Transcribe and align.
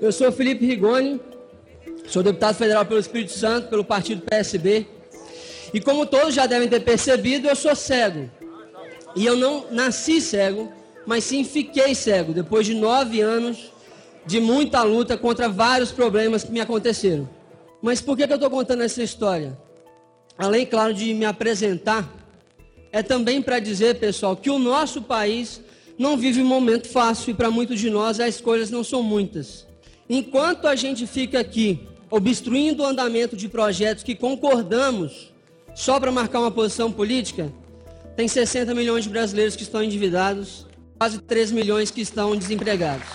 Eu 0.00 0.12
sou 0.12 0.30
Felipe 0.30 0.64
Rigoni, 0.64 1.20
sou 2.06 2.22
deputado 2.22 2.54
federal 2.54 2.86
pelo 2.86 3.00
Espírito 3.00 3.32
Santo, 3.32 3.68
pelo 3.68 3.84
partido 3.84 4.22
PSB. 4.22 4.86
E 5.74 5.80
como 5.80 6.06
todos 6.06 6.34
já 6.34 6.46
devem 6.46 6.68
ter 6.68 6.80
percebido, 6.80 7.48
eu 7.48 7.56
sou 7.56 7.74
cego. 7.74 8.30
E 9.16 9.26
eu 9.26 9.36
não 9.36 9.66
nasci 9.72 10.20
cego, 10.20 10.72
mas 11.04 11.24
sim 11.24 11.42
fiquei 11.42 11.96
cego, 11.96 12.32
depois 12.32 12.64
de 12.64 12.74
nove 12.74 13.20
anos 13.20 13.72
de 14.24 14.40
muita 14.40 14.84
luta 14.84 15.16
contra 15.16 15.48
vários 15.48 15.90
problemas 15.90 16.44
que 16.44 16.52
me 16.52 16.60
aconteceram. 16.60 17.28
Mas 17.82 18.00
por 18.00 18.16
que, 18.16 18.22
eu 18.22 18.34
estou 18.34 18.50
contando 18.50 18.84
essa 18.84 19.02
história? 19.02 19.58
Além, 20.36 20.64
claro, 20.64 20.94
de 20.94 21.12
me 21.12 21.24
apresentar, 21.24 22.08
é 22.92 23.02
também 23.02 23.42
para 23.42 23.58
dizer, 23.58 23.98
pessoal, 23.98 24.36
que 24.36 24.48
o 24.48 24.60
nosso 24.60 25.02
país 25.02 25.60
não 25.98 26.16
vive 26.16 26.40
um 26.40 26.46
momento 26.46 26.88
fácil 26.88 27.32
e 27.32 27.34
para 27.34 27.50
muitos 27.50 27.80
de 27.80 27.90
nós 27.90 28.20
as 28.20 28.36
escolhas 28.36 28.70
não 28.70 28.84
são 28.84 29.02
muitas. 29.02 29.67
Enquanto 30.08 30.66
a 30.66 30.74
gente 30.74 31.06
fica 31.06 31.38
aqui 31.38 31.86
obstruindo 32.10 32.82
o 32.82 32.86
andamento 32.86 33.36
de 33.36 33.48
projetos 33.48 34.02
que 34.02 34.14
concordamos 34.14 35.32
só 35.74 36.00
para 36.00 36.10
marcar 36.10 36.40
uma 36.40 36.50
posição 36.50 36.90
política, 36.90 37.52
tem 38.16 38.26
60 38.26 38.74
milhões 38.74 39.04
de 39.04 39.10
brasileiros 39.10 39.54
que 39.54 39.62
estão 39.62 39.82
endividados, 39.82 40.66
quase 40.98 41.20
3 41.20 41.52
milhões 41.52 41.90
que 41.90 42.00
estão 42.00 42.34
desempregados. 42.34 43.06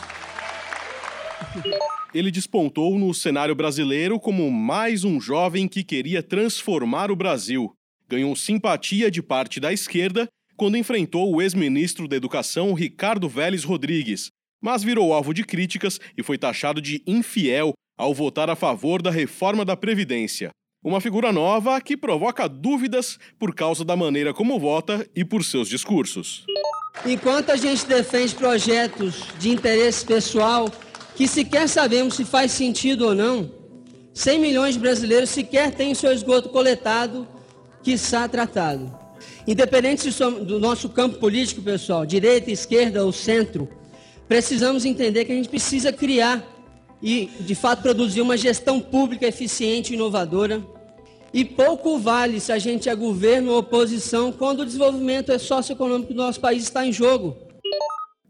Ele 2.14 2.30
despontou 2.30 2.98
no 3.00 3.12
cenário 3.12 3.55
brasileiro 3.55 4.20
como 4.20 4.50
mais 4.52 5.04
um 5.04 5.20
jovem 5.20 5.68
que 5.68 5.84
queria 5.84 6.22
transformar 6.22 7.10
o 7.10 7.16
Brasil. 7.16 7.74
Ganhou 8.08 8.36
simpatia 8.36 9.10
de 9.10 9.24
parte 9.24 9.60
da 9.60 9.74
esquerda 9.74 10.28
quando 10.55 10.78
enfrentou 10.78 11.34
o 11.34 11.41
ex-ministro 11.41 12.08
da 12.08 12.16
Educação 12.16 12.74
Ricardo 12.74 13.28
Vélez 13.28 13.64
Rodrigues, 13.64 14.30
mas 14.63 14.81
virou 14.81 15.12
alvo 15.12 15.34
de 15.34 15.44
críticas 15.44 15.99
e 16.17 16.23
foi 16.23 16.38
taxado 16.38 16.81
de 16.81 17.04
infiel 17.05 17.74
ao 17.98 18.13
votar 18.13 18.49
a 18.49 18.55
favor 18.55 19.01
da 19.01 19.12
reforma 19.12 19.65
da 19.65 19.76
Previdência. 19.76 20.51
Uma 20.82 21.01
figura 21.01 21.34
nova 21.34 21.82
que 21.82 21.98
provoca 21.98 22.48
dúvidas 22.48 23.20
por 23.38 23.54
causa 23.54 23.84
da 23.84 23.96
maneira 23.96 24.34
como 24.34 24.57
vota 24.57 25.05
e 25.13 25.26
por 25.26 25.43
seus 25.43 25.68
discursos. 25.68 26.46
Enquanto 27.05 27.51
a 27.51 27.57
gente 27.57 27.85
defende 27.85 28.34
projetos 28.35 29.26
de 29.38 29.49
interesse 29.49 30.05
pessoal 30.05 30.71
que 31.16 31.27
sequer 31.27 31.68
sabemos 31.68 32.16
se 32.16 32.23
faz 32.23 32.54
sentido 32.54 33.07
ou 33.07 33.13
não, 33.13 33.51
100 34.13 34.40
milhões 34.40 34.73
de 34.76 34.79
brasileiros 34.79 35.29
sequer 35.29 35.71
têm 35.71 35.93
seu 35.93 36.12
esgoto 36.12 36.49
coletado, 36.49 37.27
quiçá 37.84 38.27
tratado. 38.29 38.98
Independente 39.45 40.10
do 40.45 40.60
nosso 40.60 40.88
campo 40.88 41.18
político, 41.20 41.62
pessoal, 41.62 42.05
direita, 42.05 42.49
esquerda 42.49 43.04
ou 43.04 43.12
centro, 43.12 43.68
precisamos 44.27 44.85
entender 44.85 45.26
que 45.26 45.32
a 45.32 45.35
gente 45.35 45.49
precisa 45.49 45.91
criar 45.91 46.43
e, 47.02 47.29
de 47.40 47.54
fato, 47.54 47.82
produzir 47.82 48.21
uma 48.21 48.38
gestão 48.38 48.79
pública 48.79 49.27
eficiente 49.27 49.91
e 49.91 49.96
inovadora. 49.96 50.66
E 51.34 51.43
pouco 51.43 51.98
vale 51.98 52.40
se 52.40 52.51
a 52.51 52.60
gente 52.60 52.88
é 52.88 52.96
governo 52.96 53.51
ou 53.51 53.57
oposição 53.57 54.32
quando 54.32 54.62
o 54.62 54.66
desenvolvimento 54.66 55.38
socioeconômico 55.40 56.13
do 56.13 56.18
nosso 56.18 56.40
país 56.40 56.63
está 56.63 56.85
em 56.85 56.94
jogo. 56.94 57.35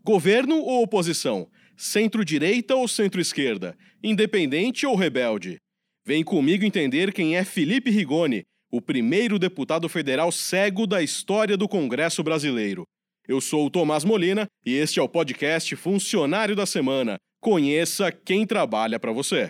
Governo 0.04 0.58
ou 0.58 0.84
oposição? 0.84 1.48
Centro-direita 1.78 2.76
ou 2.76 2.88
centro-esquerda? 2.88 3.76
Independente 4.04 4.86
ou 4.86 4.96
rebelde? 4.96 5.58
Vem 6.06 6.24
comigo 6.24 6.66
entender 6.66 7.14
quem 7.14 7.36
é 7.36 7.44
Felipe 7.44 7.90
Rigoni, 7.90 8.44
o 8.72 8.82
primeiro 8.82 9.38
deputado 9.38 9.88
federal 9.88 10.32
cego 10.32 10.88
da 10.88 11.02
história 11.02 11.56
do 11.56 11.68
Congresso 11.68 12.24
brasileiro. 12.24 12.84
Eu 13.28 13.40
sou 13.40 13.66
o 13.66 13.70
Tomás 13.70 14.04
Molina 14.04 14.48
e 14.66 14.76
este 14.76 15.00
é 15.00 15.04
o 15.04 15.08
podcast 15.08 15.76
Funcionário 15.76 16.56
da 16.56 16.66
Semana. 16.66 17.18
Conheça 17.42 18.12
quem 18.12 18.46
trabalha 18.46 19.00
para 19.00 19.12
você. 19.12 19.50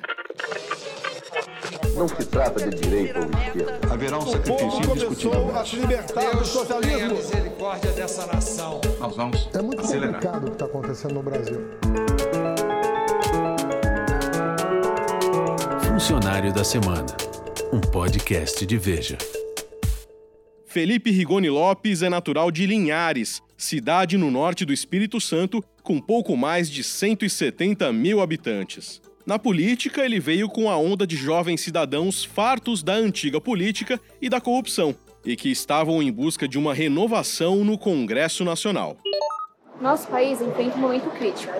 Não 1.95 2.07
se 2.07 2.25
trata 2.25 2.69
de 2.69 2.79
direita 2.79 3.19
ou 3.19 3.25
esquerda. 3.25 3.79
Haverá 3.91 4.17
um 4.19 4.27
sacrifício 4.27 4.91
indiscutível. 4.91 5.55
a 5.55 5.65
se 5.65 5.75
libertar 5.75 6.35
do 6.37 6.45
socialismo. 6.45 7.15
Misericórdia 7.15 7.91
dessa 7.91 8.25
nação. 8.27 8.81
Nós 8.99 9.15
vamos 9.15 9.49
É 9.53 9.61
muito 9.61 9.79
acelerar. 9.81 10.13
complicado 10.15 10.43
o 10.43 10.45
que 10.47 10.53
está 10.53 10.65
acontecendo 10.65 11.13
no 11.15 11.23
Brasil. 11.23 11.59
Funcionário 15.87 16.51
da 16.53 16.63
Semana, 16.63 17.05
um 17.71 17.79
podcast 17.79 18.65
de 18.65 18.77
Veja. 18.77 19.17
Felipe 20.65 21.11
Rigoni 21.11 21.49
Lopes 21.49 22.01
é 22.01 22.09
natural 22.09 22.49
de 22.49 22.65
Linhares, 22.65 23.41
cidade 23.63 24.17
no 24.17 24.29
norte 24.29 24.65
do 24.65 24.73
Espírito 24.73 25.19
Santo, 25.19 25.63
com 25.81 25.99
pouco 25.99 26.37
mais 26.37 26.69
de 26.69 26.83
170 26.83 27.91
mil 27.91 28.21
habitantes. 28.21 29.01
Na 29.25 29.39
política, 29.39 30.03
ele 30.03 30.19
veio 30.19 30.49
com 30.49 30.69
a 30.69 30.77
onda 30.77 31.07
de 31.07 31.15
jovens 31.15 31.61
cidadãos 31.61 32.25
fartos 32.25 32.83
da 32.83 32.93
antiga 32.93 33.39
política 33.39 33.99
e 34.21 34.27
da 34.29 34.41
corrupção, 34.41 34.93
e 35.25 35.35
que 35.35 35.49
estavam 35.49 36.03
em 36.03 36.11
busca 36.11 36.45
de 36.45 36.59
uma 36.59 36.73
renovação 36.73 37.63
no 37.63 37.77
Congresso 37.77 38.43
Nacional. 38.43 38.97
Nosso 39.81 40.07
país 40.07 40.41
enfrenta 40.41 40.77
um 40.77 40.81
momento 40.81 41.09
crítico. 41.11 41.53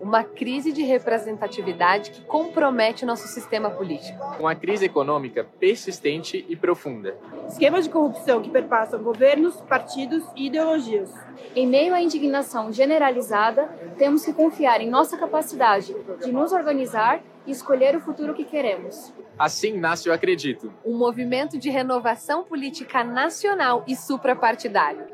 Uma 0.00 0.22
crise 0.22 0.72
de 0.72 0.82
representatividade 0.82 2.12
que 2.12 2.20
compromete 2.22 3.04
nosso 3.04 3.26
sistema 3.26 3.68
político. 3.68 4.18
Uma 4.38 4.54
crise 4.54 4.84
econômica 4.84 5.44
persistente 5.58 6.46
e 6.48 6.54
profunda. 6.54 7.16
Esquemas 7.48 7.84
de 7.84 7.90
corrupção 7.90 8.42
que 8.42 8.50
perpassam 8.50 9.02
governos, 9.02 9.60
partidos 9.62 10.22
e 10.36 10.46
ideologias. 10.46 11.10
Em 11.56 11.66
meio 11.66 11.94
à 11.94 12.02
indignação 12.02 12.70
generalizada, 12.70 13.66
temos 13.96 14.24
que 14.24 14.32
confiar 14.32 14.80
em 14.80 14.90
nossa 14.90 15.16
capacidade 15.16 15.96
de 16.22 16.30
nos 16.30 16.52
organizar 16.52 17.22
e 17.46 17.50
escolher 17.50 17.96
o 17.96 18.00
futuro 18.00 18.34
que 18.34 18.44
queremos. 18.44 19.12
Assim 19.38 19.78
nasce 19.78 20.08
o 20.08 20.12
Acredito. 20.12 20.72
Um 20.84 20.96
movimento 20.96 21.58
de 21.58 21.70
renovação 21.70 22.44
política 22.44 23.02
nacional 23.02 23.82
e 23.88 23.96
suprapartidário. 23.96 25.06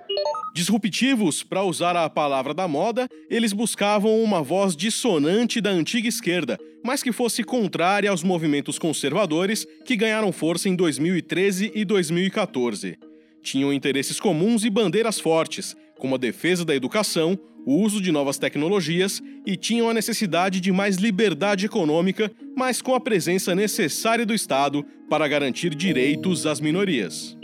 Disruptivos, 0.53 1.43
para 1.43 1.62
usar 1.62 1.97
a 1.97 2.11
palavra 2.11 2.53
da 2.53 2.67
moda, 2.67 3.09
eles 3.31 3.53
buscavam 3.53 4.23
uma 4.23 4.43
voz 4.43 4.75
dissonante 4.75 5.61
da 5.61 5.71
antiga 5.71 6.09
esquerda, 6.09 6.59
mas 6.84 7.03
que 7.03 7.11
fosse 7.11 7.43
contrária 7.43 8.11
aos 8.11 8.22
movimentos 8.22 8.78
conservadores 8.78 9.67
que 9.87 9.97
ganharam 9.97 10.31
força 10.31 10.69
em 10.69 10.77
2013 10.77 11.72
e 11.75 11.83
2014. 11.83 12.99
Tinham 13.43 13.72
interesses 13.72 14.21
comuns 14.21 14.65
e 14.65 14.71
bandeiras 14.71 15.19
fortes, 15.19 15.75
como 15.99 16.15
a 16.15 16.19
defesa 16.19 16.62
da 16.62 16.75
educação, 16.75 17.39
o 17.67 17.81
uso 17.81 18.03
de 18.03 18.12
novas 18.12 18.37
tecnologias 18.37 19.23
e 19.47 19.56
tinham 19.56 19.89
a 19.89 19.94
necessidade 19.94 20.61
de 20.61 20.71
mais 20.71 20.97
liberdade 20.97 21.65
econômica, 21.65 22.31
mas 22.55 22.83
com 22.83 22.94
a 22.94 23.00
presença 23.00 23.55
necessária 23.55 24.27
do 24.27 24.34
Estado 24.34 24.84
para 25.09 25.27
garantir 25.27 25.75
direitos 25.75 26.44
às 26.47 26.61
minorias. 26.61 27.37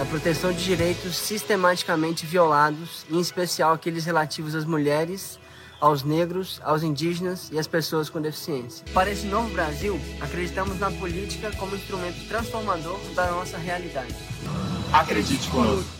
A 0.00 0.04
proteção 0.06 0.52
de 0.52 0.64
direitos 0.64 1.16
sistematicamente 1.16 2.24
violados, 2.24 3.04
em 3.10 3.20
especial 3.20 3.74
aqueles 3.74 4.04
relativos 4.04 4.54
às 4.54 4.64
mulheres, 4.64 5.38
aos 5.80 6.02
negros, 6.02 6.60
aos 6.64 6.82
indígenas 6.82 7.50
e 7.52 7.58
às 7.58 7.66
pessoas 7.66 8.08
com 8.08 8.20
deficiência. 8.20 8.84
Para 8.92 9.10
esse 9.10 9.26
novo 9.26 9.52
Brasil, 9.52 10.00
acreditamos 10.20 10.78
na 10.78 10.90
política 10.90 11.50
como 11.56 11.76
instrumento 11.76 12.26
transformador 12.28 12.98
da 13.14 13.30
nossa 13.30 13.58
realidade. 13.58 14.14
Acredite 14.92 15.48
conosco. 15.48 15.90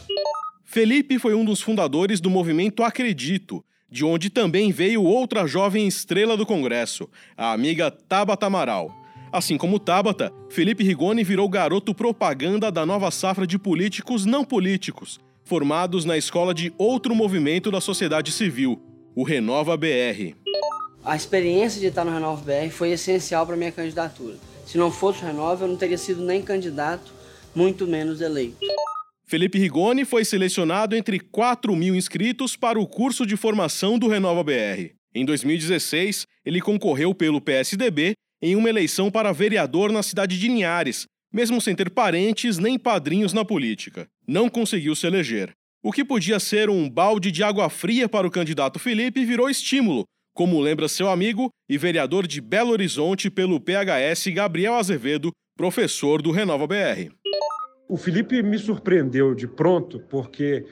Felipe 0.65 1.19
foi 1.19 1.35
um 1.35 1.45
dos 1.45 1.61
fundadores 1.61 2.21
do 2.21 2.29
movimento 2.29 2.83
Acredito, 2.83 3.65
de 3.91 4.05
onde 4.05 4.29
também 4.29 4.73
veio 4.73 5.03
outra 5.03 5.47
jovem 5.47 5.87
estrela 5.87 6.37
do 6.37 6.45
Congresso, 6.45 7.09
a 7.37 7.53
amiga 7.53 7.91
Tabata 7.91 8.47
Amaral. 8.47 8.91
Assim 9.33 9.57
como 9.57 9.79
Tabata, 9.79 10.33
Felipe 10.49 10.83
Rigoni 10.85 11.23
virou 11.23 11.49
garoto 11.49 11.95
propaganda 11.95 12.71
da 12.71 12.87
nova 12.87 13.11
safra 13.11 13.47
de 13.47 13.59
políticos 13.59 14.25
não 14.25 14.45
políticos, 14.45 15.21
formados 15.45 16.05
na 16.05 16.17
escola 16.17 16.53
de 16.53 16.73
outro 16.77 17.15
movimento 17.15 17.71
da 17.71 17.81
sociedade 17.81 18.33
civil, 18.33 18.81
o 19.16 19.22
Renova 19.22 19.78
BR. 19.78 20.34
A 21.03 21.16
experiência 21.16 21.80
de 21.80 21.86
estar 21.86 22.04
no 22.04 22.13
Renova 22.13 22.42
BR 22.45 22.71
foi 22.71 22.91
essencial 22.91 23.47
para 23.47 23.57
minha 23.57 23.72
candidatura. 23.72 24.36
Se 24.66 24.77
não 24.77 24.92
fosse 24.92 25.22
o 25.22 25.27
Renova, 25.27 25.65
eu 25.65 25.68
não 25.68 25.77
teria 25.77 25.97
sido 25.97 26.22
nem 26.22 26.42
candidato, 26.42 27.15
muito 27.54 27.86
menos 27.86 28.21
eleito. 28.21 28.59
Felipe 29.27 29.59
Rigoni 29.59 30.04
foi 30.04 30.22
selecionado 30.22 30.95
entre 30.95 31.18
4 31.18 31.74
mil 31.74 31.95
inscritos 31.95 32.57
para 32.57 32.78
o 32.78 32.86
curso 32.86 33.24
de 33.24 33.39
formação 33.39 33.98
do 33.98 34.07
Renova 34.07 34.45
BR. 34.45 34.92
Em 35.15 35.24
2016, 35.24 36.27
ele 36.45 36.60
concorreu 36.60 37.15
pelo 37.15 37.41
PSDB 37.41 38.12
em 38.42 38.54
uma 38.54 38.69
eleição 38.69 39.10
para 39.10 39.33
vereador 39.33 39.91
na 39.91 40.03
cidade 40.03 40.39
de 40.39 40.47
Linhares, 40.47 41.07
mesmo 41.33 41.59
sem 41.59 41.74
ter 41.74 41.89
parentes 41.89 42.59
nem 42.59 42.78
padrinhos 42.78 43.33
na 43.33 43.47
política. 43.47 44.07
Não 44.28 44.51
conseguiu 44.51 44.95
se 44.95 45.07
eleger. 45.07 45.54
O 45.86 45.92
que 45.92 46.04
podia 46.04 46.41
ser 46.41 46.68
um 46.68 46.91
balde 46.91 47.30
de 47.30 47.44
água 47.44 47.71
fria 47.71 48.09
para 48.09 48.27
o 48.27 48.30
candidato 48.30 48.77
Felipe 48.77 49.24
virou 49.24 49.48
estímulo, 49.48 50.03
como 50.34 50.60
lembra 50.60 50.88
seu 50.88 51.09
amigo 51.09 51.48
e 51.68 51.78
vereador 51.78 52.27
de 52.27 52.41
Belo 52.41 52.72
Horizonte 52.72 53.30
pelo 53.30 53.60
PHS 53.60 54.27
Gabriel 54.34 54.74
Azevedo, 54.74 55.30
professor 55.56 56.21
do 56.21 56.33
Renova 56.33 56.66
BR. 56.66 57.15
O 57.88 57.97
Felipe 57.97 58.42
me 58.42 58.59
surpreendeu 58.59 59.33
de 59.33 59.47
pronto, 59.47 60.00
porque 60.10 60.66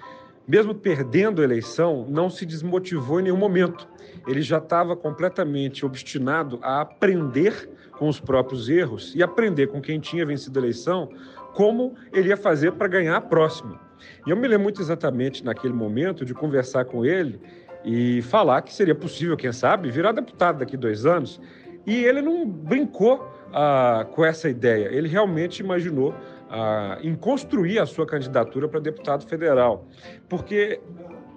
mesmo 0.48 0.74
perdendo 0.74 1.42
a 1.42 1.44
eleição, 1.44 2.04
não 2.08 2.28
se 2.28 2.44
desmotivou 2.44 3.20
em 3.20 3.22
nenhum 3.22 3.36
momento. 3.36 3.88
Ele 4.26 4.42
já 4.42 4.58
estava 4.58 4.96
completamente 4.96 5.86
obstinado 5.86 6.58
a 6.60 6.80
aprender 6.80 7.70
com 7.92 8.08
os 8.08 8.18
próprios 8.18 8.68
erros 8.68 9.14
e 9.14 9.22
aprender 9.22 9.68
com 9.68 9.80
quem 9.80 10.00
tinha 10.00 10.26
vencido 10.26 10.58
a 10.58 10.62
eleição 10.62 11.08
como 11.54 11.94
ele 12.12 12.30
ia 12.30 12.36
fazer 12.36 12.72
para 12.72 12.88
ganhar 12.88 13.16
a 13.16 13.20
próxima. 13.20 13.80
E 14.26 14.30
eu 14.30 14.36
me 14.36 14.46
lembro 14.46 14.64
muito 14.64 14.80
exatamente 14.80 15.44
naquele 15.44 15.74
momento 15.74 16.24
de 16.24 16.34
conversar 16.34 16.84
com 16.84 17.04
ele 17.04 17.40
e 17.84 18.22
falar 18.22 18.62
que 18.62 18.72
seria 18.72 18.94
possível, 18.94 19.36
quem 19.36 19.52
sabe, 19.52 19.90
virar 19.90 20.12
deputado 20.12 20.58
daqui 20.58 20.76
dois 20.76 21.04
anos. 21.04 21.40
E 21.86 22.04
ele 22.04 22.22
não 22.22 22.46
brincou 22.46 23.28
ah, 23.52 24.06
com 24.10 24.24
essa 24.24 24.48
ideia, 24.48 24.88
ele 24.90 25.06
realmente 25.06 25.60
imaginou 25.60 26.14
ah, 26.50 26.98
em 27.02 27.14
construir 27.14 27.78
a 27.78 27.86
sua 27.86 28.06
candidatura 28.06 28.68
para 28.68 28.80
deputado 28.80 29.26
federal. 29.26 29.86
Porque 30.28 30.80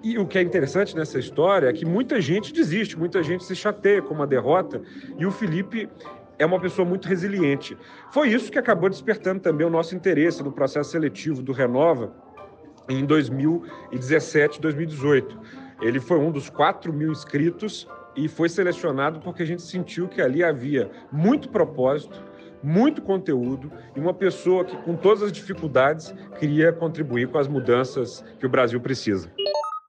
e 0.02 0.16
o 0.16 0.26
que 0.26 0.38
é 0.38 0.42
interessante 0.42 0.94
nessa 0.94 1.18
história 1.18 1.68
é 1.68 1.72
que 1.72 1.84
muita 1.84 2.20
gente 2.20 2.52
desiste, 2.52 2.96
muita 2.96 3.22
gente 3.22 3.44
se 3.44 3.56
chateia 3.56 4.00
com 4.00 4.14
uma 4.14 4.26
derrota, 4.26 4.80
e 5.18 5.26
o 5.26 5.30
Felipe 5.30 5.88
é 6.38 6.46
uma 6.46 6.60
pessoa 6.60 6.86
muito 6.86 7.08
resiliente. 7.08 7.76
Foi 8.12 8.28
isso 8.28 8.50
que 8.50 8.58
acabou 8.58 8.88
despertando 8.88 9.40
também 9.40 9.66
o 9.66 9.70
nosso 9.70 9.96
interesse 9.96 10.42
no 10.42 10.52
processo 10.52 10.90
seletivo 10.90 11.42
do 11.42 11.52
Renova 11.52 12.12
em 12.88 13.04
2017, 13.04 14.60
2018. 14.60 15.38
Ele 15.80 16.00
foi 16.00 16.18
um 16.18 16.30
dos 16.30 16.48
4 16.50 16.92
mil 16.92 17.12
inscritos 17.12 17.86
e 18.16 18.26
foi 18.28 18.48
selecionado 18.48 19.20
porque 19.20 19.42
a 19.42 19.46
gente 19.46 19.62
sentiu 19.62 20.08
que 20.08 20.20
ali 20.20 20.42
havia 20.42 20.90
muito 21.12 21.48
propósito, 21.48 22.22
muito 22.62 23.00
conteúdo 23.00 23.70
e 23.94 24.00
uma 24.00 24.12
pessoa 24.12 24.64
que, 24.64 24.76
com 24.78 24.96
todas 24.96 25.22
as 25.22 25.30
dificuldades, 25.30 26.12
queria 26.38 26.72
contribuir 26.72 27.28
com 27.28 27.38
as 27.38 27.46
mudanças 27.46 28.24
que 28.40 28.46
o 28.46 28.48
Brasil 28.48 28.80
precisa. 28.80 29.30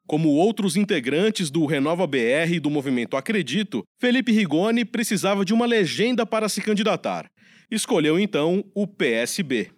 Como 0.06 0.30
outros 0.30 0.76
integrantes 0.76 1.52
do 1.52 1.66
Renova 1.66 2.06
BR 2.08 2.54
e 2.54 2.60
do 2.60 2.70
movimento 2.70 3.16
Acredito, 3.16 3.84
Felipe 4.00 4.32
Rigoni 4.32 4.84
precisava 4.84 5.46
de 5.46 5.54
uma 5.54 5.66
legenda 5.66 6.26
para 6.26 6.50
se 6.50 6.62
candidatar. 6.62 7.30
Escolheu 7.70 8.20
então 8.20 8.64
o 8.74 8.88
PSB. 8.88 9.70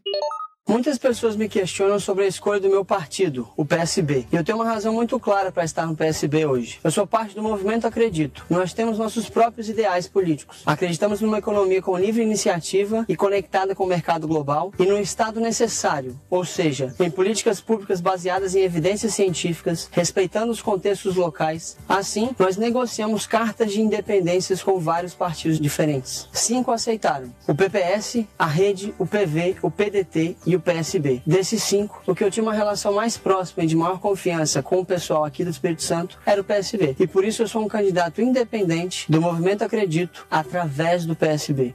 Muitas 0.70 1.00
pessoas 1.00 1.36
me 1.36 1.50
questionam 1.50 2.00
sobre 2.00 2.24
a 2.24 2.28
escolha 2.28 2.60
do 2.60 2.70
meu 2.70 2.86
partido, 2.86 3.50
o 3.58 3.66
PSB. 3.66 4.28
E 4.32 4.36
eu 4.36 4.44
tenho 4.44 4.60
uma 4.60 4.66
razão 4.66 4.94
muito 4.94 5.20
clara 5.20 5.52
para 5.52 5.66
estar 5.66 5.88
no 5.88 5.96
PSB 5.96 6.46
hoje. 6.46 6.80
Eu 6.84 6.92
sou 6.92 7.06
parte 7.06 7.36
do 7.36 7.42
movimento 7.42 7.88
Acredito. 7.88 8.46
Nós 8.50 8.72
temos 8.72 8.98
nossos 8.98 9.28
próprios 9.28 9.68
ideais 9.68 10.08
políticos. 10.08 10.62
Acreditamos 10.66 11.20
numa 11.20 11.40
economia 11.40 11.82
com 11.82 11.98
livre 11.98 12.22
iniciativa 12.22 13.04
e 13.10 13.16
conectada 13.16 13.74
com 13.74 13.84
o 13.84 13.88
mercado 13.88 14.28
global 14.28 14.72
e 14.78 14.86
num 14.86 15.00
Estado 15.00 15.40
necessário, 15.42 16.18
ou 16.30 16.46
seja, 16.46 16.94
em 17.00 17.10
políticas 17.10 17.60
públicas 17.60 18.00
baseadas 18.00 18.56
em 18.56 18.62
evidências 18.62 19.16
científicas, 19.16 19.90
respeitando 19.92 20.52
os 20.52 20.62
contextos 20.62 21.16
locais. 21.16 21.76
Assim, 21.90 22.30
nós 22.38 22.56
negociamos 22.56 23.26
cartas 23.26 23.74
de 23.74 23.82
independências 23.82 24.64
com 24.64 24.80
vários 24.80 25.16
partidos 25.16 25.60
diferentes. 25.60 26.30
Cinco 26.32 26.72
aceitaram: 26.72 27.34
o 27.48 27.56
PPS, 27.56 28.26
a 28.38 28.46
Rede, 28.46 28.94
o 29.00 29.08
PV, 29.08 29.58
o 29.64 29.72
PDT 29.72 30.38
e 30.46 30.56
o 30.56 30.61
PSB. 30.62 31.22
Desses 31.26 31.64
cinco, 31.64 32.02
o 32.06 32.16
que 32.16 32.24
eu 32.24 32.32
tinha 32.32 32.44
uma 32.44 32.54
relação 32.54 32.94
mais 32.94 33.18
próxima 33.18 33.64
e 33.64 33.68
de 33.68 33.76
maior 33.76 34.00
confiança 34.00 34.62
com 34.62 34.80
o 34.80 34.86
pessoal 34.86 35.26
aqui 35.26 35.44
do 35.44 35.50
Espírito 35.50 35.84
Santo 35.84 36.18
era 36.26 36.40
o 36.40 36.44
PSB. 36.44 36.96
E 37.00 37.08
por 37.08 37.26
isso 37.26 37.42
eu 37.42 37.48
sou 37.48 37.64
um 37.64 37.68
candidato 37.68 38.22
independente 38.22 39.12
do 39.12 39.22
movimento 39.22 39.64
Acredito 39.64 40.26
através 40.30 41.06
do 41.06 41.16
PSB. 41.16 41.74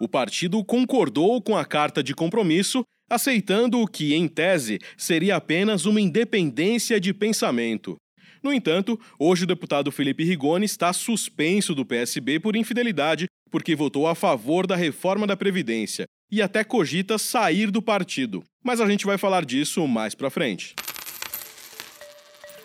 O 0.00 0.08
partido 0.08 0.64
concordou 0.64 1.40
com 1.40 1.56
a 1.56 1.64
carta 1.64 2.02
de 2.02 2.14
compromisso, 2.14 2.84
aceitando 3.08 3.80
o 3.80 3.86
que, 3.86 4.14
em 4.14 4.26
tese, 4.26 4.78
seria 4.96 5.36
apenas 5.36 5.86
uma 5.86 6.00
independência 6.00 6.98
de 6.98 7.14
pensamento. 7.14 7.96
No 8.42 8.52
entanto, 8.52 8.98
hoje 9.18 9.44
o 9.44 9.46
deputado 9.46 9.92
Felipe 9.92 10.24
Rigoni 10.24 10.66
está 10.66 10.92
suspenso 10.92 11.74
do 11.74 11.86
PSB 11.86 12.40
por 12.40 12.56
infidelidade 12.56 13.26
porque 13.50 13.76
votou 13.76 14.08
a 14.08 14.14
favor 14.14 14.66
da 14.66 14.74
reforma 14.74 15.26
da 15.26 15.36
Previdência 15.36 16.06
e 16.32 16.40
até 16.40 16.64
cogita 16.64 17.18
sair 17.18 17.70
do 17.70 17.82
partido. 17.82 18.42
Mas 18.64 18.80
a 18.80 18.88
gente 18.88 19.04
vai 19.04 19.18
falar 19.18 19.44
disso 19.44 19.86
mais 19.86 20.14
pra 20.14 20.30
frente. 20.30 20.74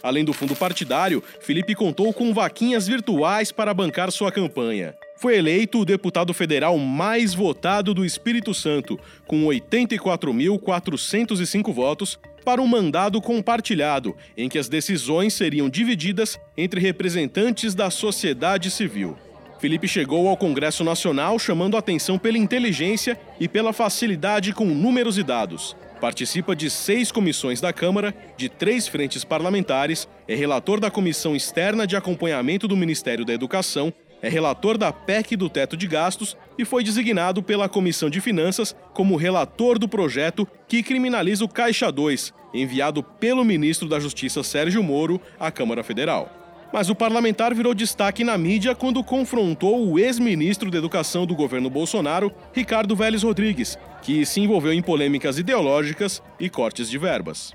Além 0.02 0.24
do 0.24 0.32
fundo 0.32 0.56
partidário, 0.56 1.22
Felipe 1.42 1.76
contou 1.76 2.14
com 2.14 2.34
vaquinhas 2.34 2.88
virtuais 2.88 3.52
para 3.52 3.74
bancar 3.74 4.10
sua 4.10 4.32
campanha. 4.32 4.96
Foi 5.18 5.36
eleito 5.36 5.80
o 5.80 5.86
deputado 5.86 6.34
federal 6.34 6.78
mais 6.78 7.34
votado 7.34 7.94
do 7.94 8.06
Espírito 8.06 8.54
Santo, 8.54 8.98
com 9.26 9.44
84.405 9.46 11.74
votos, 11.74 12.18
para 12.46 12.62
um 12.62 12.68
mandado 12.68 13.20
compartilhado, 13.20 14.16
em 14.38 14.48
que 14.48 14.58
as 14.58 14.70
decisões 14.70 15.34
seriam 15.34 15.70
divididas 15.70 16.40
entre 16.56 16.80
representantes 16.80 17.76
da 17.76 17.90
sociedade 17.90 18.72
civil. 18.72 19.18
Felipe 19.60 19.88
chegou 19.88 20.28
ao 20.28 20.38
Congresso 20.38 20.84
Nacional 20.84 21.40
chamando 21.40 21.78
atenção 21.78 22.18
pela 22.18 22.38
inteligência 22.38 23.20
e 23.40 23.48
pela 23.48 23.74
facilidade 23.74 24.54
com 24.54 24.66
números 24.66 25.18
e 25.18 25.24
dados. 25.24 25.76
Participa 26.00 26.56
de 26.56 26.70
seis 26.70 27.12
comissões 27.12 27.60
da 27.60 27.74
Câmara, 27.74 28.14
de 28.38 28.50
três 28.50 28.88
frentes 28.88 29.24
parlamentares, 29.24 30.08
é 30.28 30.36
relator 30.36 30.80
da 30.80 30.92
Comissão 30.92 31.36
Externa 31.36 31.88
de 31.88 31.96
Acompanhamento 31.96 32.68
do 32.68 32.78
Ministério 32.78 33.26
da 33.26 33.34
Educação, 33.34 33.92
é 34.22 34.30
relator 34.30 34.78
da 34.78 34.92
PEC 34.94 35.36
do 35.36 35.50
Teto 35.50 35.76
de 35.76 35.88
Gastos 35.88 36.38
e 36.58 36.64
foi 36.64 36.84
designado 36.84 37.42
pela 37.42 37.70
Comissão 37.70 38.10
de 38.10 38.22
Finanças 38.22 38.76
como 38.94 39.16
relator 39.16 39.80
do 39.80 39.88
projeto 39.88 40.48
que 40.68 40.84
criminaliza 40.84 41.44
o 41.44 41.50
Caixa 41.50 41.92
2, 41.92 42.32
enviado 42.54 43.02
pelo 43.02 43.44
ministro 43.44 43.88
da 43.88 44.00
Justiça 44.00 44.44
Sérgio 44.44 44.84
Moro 44.84 45.20
à 45.40 45.52
Câmara 45.52 45.84
Federal. 45.84 46.47
Mas 46.72 46.90
o 46.90 46.96
parlamentar 46.96 47.56
virou 47.56 47.74
destaque 47.74 48.24
na 48.24 48.38
mídia 48.38 48.76
quando 48.76 49.04
confrontou 49.04 49.88
o 49.88 49.98
ex-ministro 49.98 50.70
da 50.70 50.78
Educação 50.78 51.26
do 51.26 51.36
governo 51.36 51.70
Bolsonaro, 51.70 52.32
Ricardo 52.52 52.96
Vélez 52.96 53.24
Rodrigues, 53.24 53.78
que 54.02 54.26
se 54.26 54.42
envolveu 54.42 54.74
em 54.74 54.82
polêmicas 54.82 55.40
ideológicas 55.40 56.22
e 56.40 56.50
cortes 56.50 56.90
de 56.90 56.98
verbas. 56.98 57.54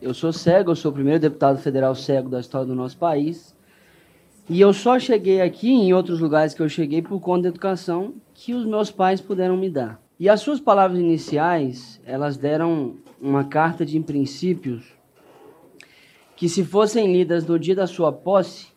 Eu 0.00 0.14
sou 0.14 0.32
cego, 0.32 0.70
eu 0.70 0.76
sou 0.76 0.90
o 0.90 0.94
primeiro 0.94 1.20
deputado 1.20 1.58
federal 1.58 1.94
cego 1.94 2.30
da 2.30 2.40
história 2.40 2.66
do 2.66 2.74
nosso 2.74 2.96
país. 2.96 3.54
E 4.48 4.60
eu 4.60 4.72
só 4.72 4.98
cheguei 4.98 5.42
aqui, 5.42 5.68
em 5.68 5.92
outros 5.92 6.18
lugares 6.18 6.54
que 6.54 6.62
eu 6.62 6.68
cheguei, 6.68 7.02
por 7.02 7.20
conta 7.20 7.42
da 7.42 7.48
educação 7.50 8.14
que 8.34 8.54
os 8.54 8.64
meus 8.64 8.90
pais 8.90 9.20
puderam 9.20 9.56
me 9.56 9.68
dar. 9.68 10.00
E 10.18 10.28
as 10.28 10.40
suas 10.40 10.58
palavras 10.58 10.98
iniciais, 10.98 12.00
elas 12.04 12.36
deram 12.36 12.96
uma 13.20 13.44
carta 13.44 13.84
de 13.84 14.00
princípios 14.00 14.99
que 16.40 16.48
se 16.48 16.64
fossem 16.64 17.12
lidas 17.12 17.46
no 17.46 17.58
dia 17.58 17.74
da 17.74 17.86
sua 17.86 18.10
posse, 18.10 18.68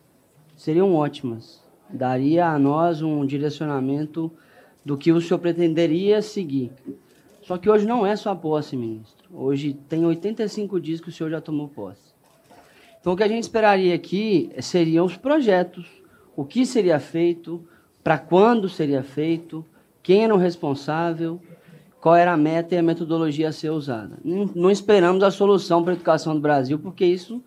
seriam 0.54 0.94
ótimas. 0.94 1.64
Daria 1.88 2.48
a 2.48 2.58
nós 2.58 3.00
um 3.00 3.24
direcionamento 3.24 4.30
do 4.84 4.98
que 4.98 5.10
o 5.10 5.18
senhor 5.18 5.38
pretenderia 5.38 6.20
seguir. 6.20 6.70
Só 7.40 7.56
que 7.56 7.70
hoje 7.70 7.86
não 7.86 8.04
é 8.04 8.16
só 8.16 8.32
a 8.32 8.36
posse, 8.36 8.76
ministro. 8.76 9.30
Hoje 9.32 9.72
tem 9.88 10.04
85 10.04 10.78
dias 10.78 11.00
que 11.00 11.08
o 11.08 11.12
senhor 11.12 11.30
já 11.30 11.40
tomou 11.40 11.66
posse. 11.66 12.12
Então 13.00 13.14
o 13.14 13.16
que 13.16 13.22
a 13.22 13.28
gente 13.28 13.44
esperaria 13.44 13.94
aqui 13.94 14.50
seriam 14.60 15.06
os 15.06 15.16
projetos, 15.16 15.86
o 16.36 16.44
que 16.44 16.66
seria 16.66 17.00
feito, 17.00 17.66
para 18.02 18.18
quando 18.18 18.68
seria 18.68 19.02
feito, 19.02 19.64
quem 20.02 20.22
era 20.22 20.34
o 20.34 20.38
responsável, 20.38 21.40
qual 21.98 22.14
era 22.14 22.34
a 22.34 22.36
meta 22.36 22.74
e 22.74 22.78
a 22.78 22.82
metodologia 22.82 23.48
a 23.48 23.52
ser 23.52 23.70
usada. 23.70 24.18
Não 24.22 24.70
esperamos 24.70 25.22
a 25.22 25.30
solução 25.30 25.82
para 25.82 25.94
a 25.94 25.96
educação 25.96 26.34
do 26.34 26.42
Brasil, 26.42 26.78
porque 26.78 27.06
isso 27.06 27.42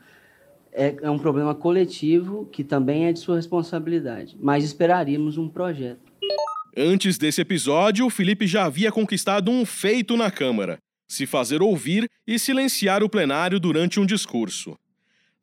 é, 0.77 0.95
é 1.01 1.09
um 1.09 1.17
problema 1.17 1.55
coletivo 1.55 2.47
que 2.51 2.63
também 2.63 3.07
é 3.07 3.11
de 3.11 3.19
sua 3.19 3.35
responsabilidade, 3.35 4.37
mas 4.39 4.63
esperaríamos 4.63 5.37
um 5.37 5.49
projeto. 5.49 5.99
Antes 6.77 7.17
desse 7.17 7.41
episódio, 7.41 8.05
o 8.05 8.09
Felipe 8.09 8.45
já 8.45 8.65
havia 8.65 8.91
conquistado 8.91 9.49
um 9.49 9.65
feito 9.65 10.15
na 10.15 10.29
Câmara: 10.29 10.77
se 11.09 11.25
fazer 11.25 11.63
ouvir 11.63 12.07
e 12.27 12.37
silenciar 12.37 13.03
o 13.03 13.09
plenário 13.09 13.59
durante 13.59 13.99
um 13.99 14.05
discurso. 14.05 14.77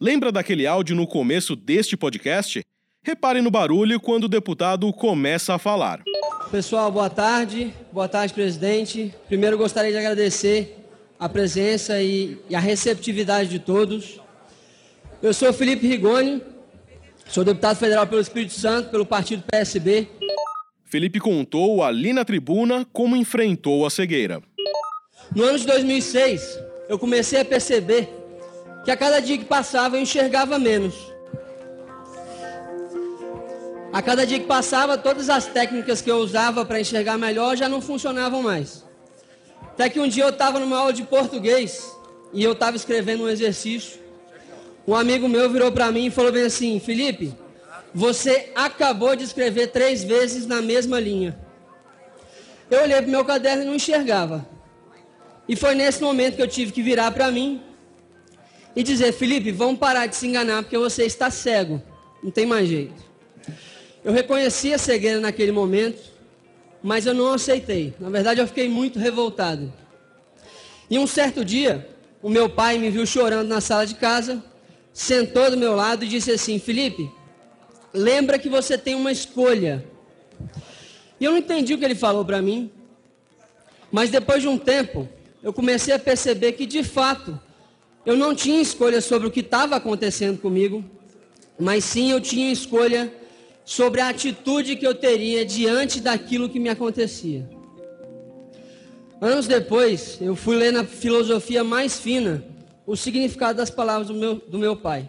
Lembra 0.00 0.30
daquele 0.30 0.66
áudio 0.66 0.94
no 0.94 1.06
começo 1.06 1.56
deste 1.56 1.96
podcast? 1.96 2.62
Repare 3.02 3.42
no 3.42 3.50
barulho 3.50 4.00
quando 4.00 4.24
o 4.24 4.28
deputado 4.28 4.90
começa 4.92 5.54
a 5.54 5.58
falar. 5.58 6.02
Pessoal, 6.50 6.90
boa 6.90 7.10
tarde. 7.10 7.74
Boa 7.92 8.08
tarde, 8.08 8.32
presidente. 8.32 9.12
Primeiro 9.26 9.58
gostaria 9.58 9.90
de 9.90 9.98
agradecer 9.98 10.78
a 11.18 11.28
presença 11.28 12.00
e, 12.00 12.38
e 12.48 12.54
a 12.54 12.60
receptividade 12.60 13.50
de 13.50 13.58
todos. 13.58 14.20
Eu 15.24 15.32
sou 15.32 15.50
Felipe 15.54 15.86
Rigoni, 15.86 16.42
sou 17.26 17.42
deputado 17.42 17.78
federal 17.78 18.06
pelo 18.06 18.20
Espírito 18.20 18.52
Santo, 18.52 18.90
pelo 18.90 19.06
partido 19.06 19.42
PSB. 19.50 20.06
Felipe 20.84 21.18
contou 21.18 21.82
ali 21.82 22.12
na 22.12 22.26
tribuna 22.26 22.86
como 22.92 23.16
enfrentou 23.16 23.86
a 23.86 23.90
cegueira. 23.90 24.42
No 25.34 25.44
ano 25.44 25.58
de 25.58 25.66
2006, 25.66 26.60
eu 26.90 26.98
comecei 26.98 27.40
a 27.40 27.44
perceber 27.44 28.06
que 28.84 28.90
a 28.90 28.96
cada 28.98 29.18
dia 29.18 29.38
que 29.38 29.46
passava 29.46 29.96
eu 29.96 30.02
enxergava 30.02 30.58
menos. 30.58 30.94
A 33.94 34.02
cada 34.02 34.26
dia 34.26 34.38
que 34.38 34.46
passava, 34.46 34.98
todas 34.98 35.30
as 35.30 35.46
técnicas 35.46 36.02
que 36.02 36.10
eu 36.10 36.18
usava 36.18 36.66
para 36.66 36.78
enxergar 36.78 37.16
melhor 37.16 37.56
já 37.56 37.66
não 37.66 37.80
funcionavam 37.80 38.42
mais. 38.42 38.84
Até 39.62 39.88
que 39.88 39.98
um 39.98 40.06
dia 40.06 40.24
eu 40.24 40.28
estava 40.28 40.60
numa 40.60 40.76
aula 40.76 40.92
de 40.92 41.02
português 41.02 41.96
e 42.30 42.44
eu 42.44 42.52
estava 42.52 42.76
escrevendo 42.76 43.24
um 43.24 43.28
exercício 43.30 44.03
um 44.86 44.94
amigo 44.94 45.28
meu 45.28 45.48
virou 45.50 45.72
para 45.72 45.90
mim 45.90 46.06
e 46.06 46.10
falou 46.10 46.32
bem 46.32 46.44
assim: 46.44 46.78
Felipe, 46.78 47.34
você 47.94 48.50
acabou 48.54 49.16
de 49.16 49.24
escrever 49.24 49.68
três 49.68 50.02
vezes 50.04 50.46
na 50.46 50.60
mesma 50.60 51.00
linha. 51.00 51.38
Eu 52.70 52.82
olhei 52.82 52.96
para 52.96 53.06
o 53.06 53.10
meu 53.10 53.24
caderno 53.24 53.62
e 53.62 53.66
não 53.66 53.74
enxergava. 53.74 54.46
E 55.48 55.54
foi 55.54 55.74
nesse 55.74 56.02
momento 56.02 56.36
que 56.36 56.42
eu 56.42 56.48
tive 56.48 56.72
que 56.72 56.82
virar 56.82 57.10
para 57.12 57.30
mim 57.30 57.62
e 58.74 58.82
dizer: 58.82 59.12
Felipe, 59.12 59.50
vamos 59.50 59.78
parar 59.78 60.06
de 60.06 60.16
se 60.16 60.26
enganar 60.26 60.62
porque 60.62 60.76
você 60.76 61.04
está 61.04 61.30
cego. 61.30 61.82
Não 62.22 62.30
tem 62.30 62.46
mais 62.46 62.68
jeito. 62.68 63.02
Eu 64.04 64.12
reconheci 64.12 64.72
a 64.72 64.78
cegueira 64.78 65.20
naquele 65.20 65.52
momento, 65.52 66.02
mas 66.82 67.06
eu 67.06 67.14
não 67.14 67.32
aceitei. 67.32 67.94
Na 67.98 68.10
verdade, 68.10 68.40
eu 68.40 68.46
fiquei 68.46 68.68
muito 68.68 68.98
revoltado. 68.98 69.72
E 70.90 70.98
um 70.98 71.06
certo 71.06 71.42
dia, 71.44 71.88
o 72.22 72.28
meu 72.28 72.48
pai 72.48 72.76
me 72.76 72.90
viu 72.90 73.06
chorando 73.06 73.48
na 73.48 73.60
sala 73.60 73.86
de 73.86 73.94
casa, 73.94 74.42
sentou 74.94 75.50
do 75.50 75.56
meu 75.56 75.74
lado 75.74 76.04
e 76.04 76.08
disse 76.08 76.30
assim: 76.30 76.58
Felipe, 76.58 77.10
lembra 77.92 78.38
que 78.38 78.48
você 78.48 78.78
tem 78.78 78.94
uma 78.94 79.10
escolha. 79.10 79.84
E 81.20 81.24
eu 81.24 81.32
não 81.32 81.38
entendi 81.38 81.74
o 81.74 81.78
que 81.78 81.84
ele 81.84 81.94
falou 81.94 82.24
para 82.24 82.40
mim, 82.40 82.70
mas 83.90 84.08
depois 84.08 84.40
de 84.40 84.48
um 84.48 84.56
tempo, 84.56 85.08
eu 85.42 85.52
comecei 85.52 85.92
a 85.92 85.98
perceber 85.98 86.52
que 86.52 86.64
de 86.64 86.82
fato 86.84 87.38
eu 88.06 88.16
não 88.16 88.34
tinha 88.34 88.60
escolha 88.60 89.00
sobre 89.00 89.26
o 89.26 89.30
que 89.30 89.40
estava 89.40 89.76
acontecendo 89.76 90.40
comigo, 90.40 90.84
mas 91.58 91.84
sim 91.84 92.10
eu 92.10 92.20
tinha 92.20 92.52
escolha 92.52 93.12
sobre 93.64 94.00
a 94.00 94.08
atitude 94.08 94.76
que 94.76 94.86
eu 94.86 94.94
teria 94.94 95.44
diante 95.44 96.00
daquilo 96.00 96.48
que 96.48 96.60
me 96.60 96.68
acontecia. 96.68 97.48
Anos 99.20 99.46
depois, 99.46 100.18
eu 100.20 100.36
fui 100.36 100.54
ler 100.54 100.72
na 100.72 100.84
filosofia 100.84 101.64
mais 101.64 101.98
fina 101.98 102.44
o 102.86 102.96
significado 102.96 103.56
das 103.56 103.70
palavras 103.70 104.08
do 104.08 104.14
meu, 104.14 104.36
do 104.36 104.58
meu 104.58 104.76
pai. 104.76 105.08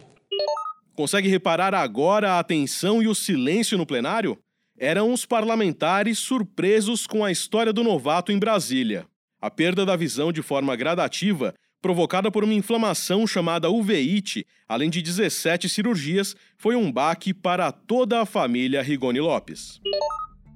Consegue 0.95 1.27
reparar 1.27 1.73
agora 1.73 2.33
a 2.33 2.39
atenção 2.39 3.03
e 3.03 3.07
o 3.07 3.15
silêncio 3.15 3.77
no 3.77 3.85
plenário? 3.85 4.37
Eram 4.77 5.11
os 5.11 5.25
parlamentares 5.25 6.19
surpresos 6.19 7.05
com 7.05 7.23
a 7.23 7.31
história 7.31 7.73
do 7.73 7.83
novato 7.83 8.31
em 8.31 8.39
Brasília. 8.39 9.05
A 9.41 9.51
perda 9.51 9.85
da 9.85 9.95
visão 9.95 10.31
de 10.31 10.41
forma 10.41 10.75
gradativa, 10.75 11.53
provocada 11.81 12.31
por 12.31 12.43
uma 12.43 12.53
inflamação 12.53 13.27
chamada 13.27 13.69
uveíte, 13.69 14.45
além 14.67 14.89
de 14.89 15.01
17 15.01 15.69
cirurgias, 15.69 16.35
foi 16.57 16.75
um 16.75 16.91
baque 16.91 17.33
para 17.33 17.71
toda 17.71 18.21
a 18.21 18.25
família 18.25 18.81
Rigoni 18.81 19.19
Lopes. 19.19 19.79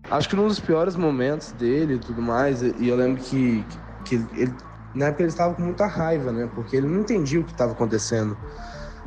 Acho 0.09 0.29
que 0.29 0.35
num 0.35 0.47
dos 0.47 0.59
piores 0.59 0.95
momentos 0.95 1.51
dele 1.51 1.95
e 1.95 1.99
tudo 1.99 2.21
mais, 2.21 2.61
e 2.61 2.87
eu 2.87 2.95
lembro 2.95 3.21
que, 3.21 3.63
que 4.05 4.15
ele, 4.15 4.53
na 4.93 5.07
época 5.07 5.23
ele 5.23 5.29
estava 5.29 5.53
com 5.53 5.61
muita 5.61 5.85
raiva, 5.85 6.31
né? 6.31 6.49
Porque 6.53 6.75
ele 6.75 6.87
não 6.87 7.01
entendia 7.01 7.39
o 7.39 7.43
que 7.43 7.51
estava 7.51 7.71
acontecendo. 7.71 8.37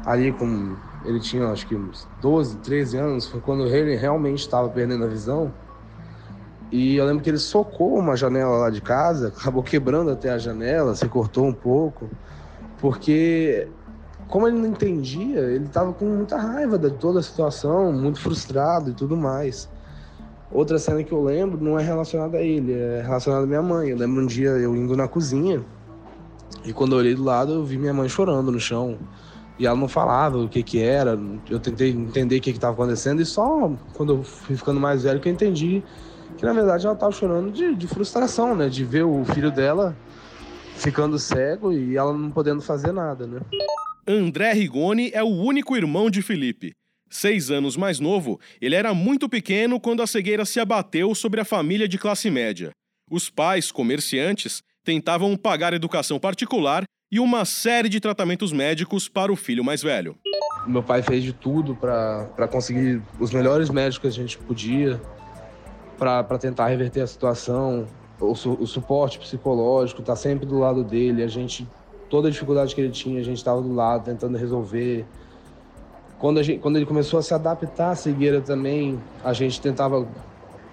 Ali, 0.04 0.32
com 0.32 0.76
ele 1.04 1.20
tinha 1.20 1.48
acho 1.48 1.66
que 1.66 1.74
uns 1.74 2.08
12, 2.20 2.58
13 2.58 2.96
anos, 2.96 3.26
foi 3.26 3.40
quando 3.40 3.66
ele 3.66 3.96
realmente 3.96 4.40
estava 4.40 4.68
perdendo 4.68 5.04
a 5.04 5.08
visão. 5.08 5.52
E 6.70 6.96
eu 6.96 7.04
lembro 7.04 7.22
que 7.22 7.28
ele 7.28 7.38
socou 7.38 7.98
uma 7.98 8.16
janela 8.16 8.56
lá 8.56 8.70
de 8.70 8.80
casa, 8.80 9.28
acabou 9.36 9.62
quebrando 9.62 10.10
até 10.10 10.30
a 10.30 10.38
janela, 10.38 10.94
se 10.94 11.06
cortou 11.08 11.44
um 11.44 11.52
pouco, 11.52 12.08
porque 12.78 13.68
como 14.28 14.48
ele 14.48 14.56
não 14.56 14.66
entendia, 14.66 15.40
ele 15.40 15.66
estava 15.66 15.92
com 15.92 16.06
muita 16.06 16.38
raiva 16.38 16.78
de 16.78 16.90
toda 16.92 17.20
a 17.20 17.22
situação, 17.22 17.92
muito 17.92 18.20
frustrado 18.20 18.90
e 18.90 18.94
tudo 18.94 19.16
mais. 19.16 19.68
Outra 20.50 20.78
cena 20.78 21.02
que 21.02 21.12
eu 21.12 21.22
lembro 21.22 21.62
não 21.62 21.78
é 21.78 21.82
relacionada 21.82 22.38
a 22.38 22.42
ele, 22.42 22.72
é 22.72 23.02
relacionada 23.02 23.44
à 23.44 23.46
minha 23.46 23.62
mãe. 23.62 23.90
Eu 23.90 23.96
lembro 23.96 24.22
um 24.22 24.26
dia 24.26 24.50
eu 24.50 24.76
indo 24.76 24.96
na 24.96 25.08
cozinha 25.08 25.62
e 26.64 26.72
quando 26.72 26.92
eu 26.92 26.98
olhei 26.98 27.14
do 27.14 27.24
lado 27.24 27.52
eu 27.52 27.64
vi 27.64 27.76
minha 27.76 27.94
mãe 27.94 28.08
chorando 28.08 28.52
no 28.52 28.60
chão. 28.60 28.98
E 29.58 29.66
ela 29.66 29.76
não 29.76 29.86
falava 29.86 30.38
o 30.38 30.48
que 30.48 30.62
que 30.62 30.82
era. 30.82 31.18
Eu 31.48 31.60
tentei 31.60 31.90
entender 31.90 32.38
o 32.38 32.40
que 32.40 32.50
que 32.52 32.58
estava 32.58 32.72
acontecendo 32.72 33.20
e 33.20 33.24
só 33.24 33.70
quando 33.94 34.14
eu 34.14 34.22
fui 34.24 34.56
ficando 34.56 34.80
mais 34.80 35.02
velho 35.02 35.20
que 35.20 35.28
eu 35.28 35.32
entendi 35.32 35.82
que 36.36 36.44
na 36.44 36.52
verdade 36.52 36.86
ela 36.86 36.94
estava 36.94 37.12
chorando 37.12 37.52
de, 37.52 37.74
de 37.74 37.86
frustração, 37.86 38.56
né? 38.56 38.68
De 38.68 38.84
ver 38.84 39.04
o 39.04 39.24
filho 39.24 39.50
dela 39.50 39.96
ficando 40.74 41.18
cego 41.18 41.72
e 41.72 41.96
ela 41.96 42.12
não 42.12 42.30
podendo 42.30 42.60
fazer 42.60 42.92
nada, 42.92 43.26
né? 43.26 43.40
André 44.06 44.52
Rigoni 44.52 45.10
é 45.12 45.22
o 45.22 45.28
único 45.28 45.76
irmão 45.76 46.10
de 46.10 46.22
Felipe. 46.22 46.72
Seis 47.08 47.50
anos 47.50 47.76
mais 47.76 48.00
novo, 48.00 48.40
ele 48.60 48.74
era 48.74 48.94
muito 48.94 49.28
pequeno 49.28 49.78
quando 49.78 50.02
a 50.02 50.06
cegueira 50.06 50.44
se 50.44 50.58
abateu 50.58 51.14
sobre 51.14 51.40
a 51.40 51.44
família 51.44 51.86
de 51.86 51.98
classe 51.98 52.30
média. 52.30 52.70
Os 53.10 53.28
pais, 53.28 53.70
comerciantes, 53.70 54.62
tentavam 54.84 55.36
pagar 55.36 55.72
educação 55.72 56.18
particular 56.18 56.84
e 57.10 57.20
uma 57.20 57.44
série 57.44 57.88
de 57.88 58.00
tratamentos 58.00 58.52
médicos 58.52 59.08
para 59.08 59.32
o 59.32 59.36
filho 59.36 59.62
mais 59.62 59.82
velho. 59.82 60.16
Meu 60.66 60.82
pai 60.82 61.02
fez 61.02 61.22
de 61.22 61.32
tudo 61.32 61.74
para 61.74 62.48
conseguir 62.50 63.02
os 63.20 63.30
melhores 63.32 63.68
médicos 63.68 63.98
que 63.98 64.06
a 64.06 64.24
gente 64.24 64.38
podia 64.38 65.00
para 65.98 66.38
tentar 66.38 66.68
reverter 66.68 67.00
a 67.00 67.06
situação, 67.06 67.86
o, 68.18 68.34
su, 68.34 68.52
o 68.54 68.66
suporte 68.66 69.18
psicológico, 69.18 70.02
tá 70.02 70.16
sempre 70.16 70.46
do 70.46 70.58
lado 70.58 70.82
dele. 70.82 71.22
A 71.22 71.28
gente, 71.28 71.68
toda 72.08 72.28
a 72.28 72.30
dificuldade 72.30 72.74
que 72.74 72.80
ele 72.80 72.90
tinha, 72.90 73.20
a 73.20 73.24
gente 73.24 73.36
estava 73.36 73.60
do 73.60 73.72
lado 73.72 74.04
tentando 74.04 74.38
resolver. 74.38 75.04
Quando, 76.18 76.42
gente, 76.42 76.60
quando 76.60 76.76
ele 76.76 76.86
começou 76.86 77.18
a 77.18 77.22
se 77.22 77.34
adaptar 77.34 77.90
à 77.90 77.94
cegueira 77.94 78.40
também, 78.40 78.98
a 79.22 79.32
gente 79.32 79.60
tentava 79.60 80.08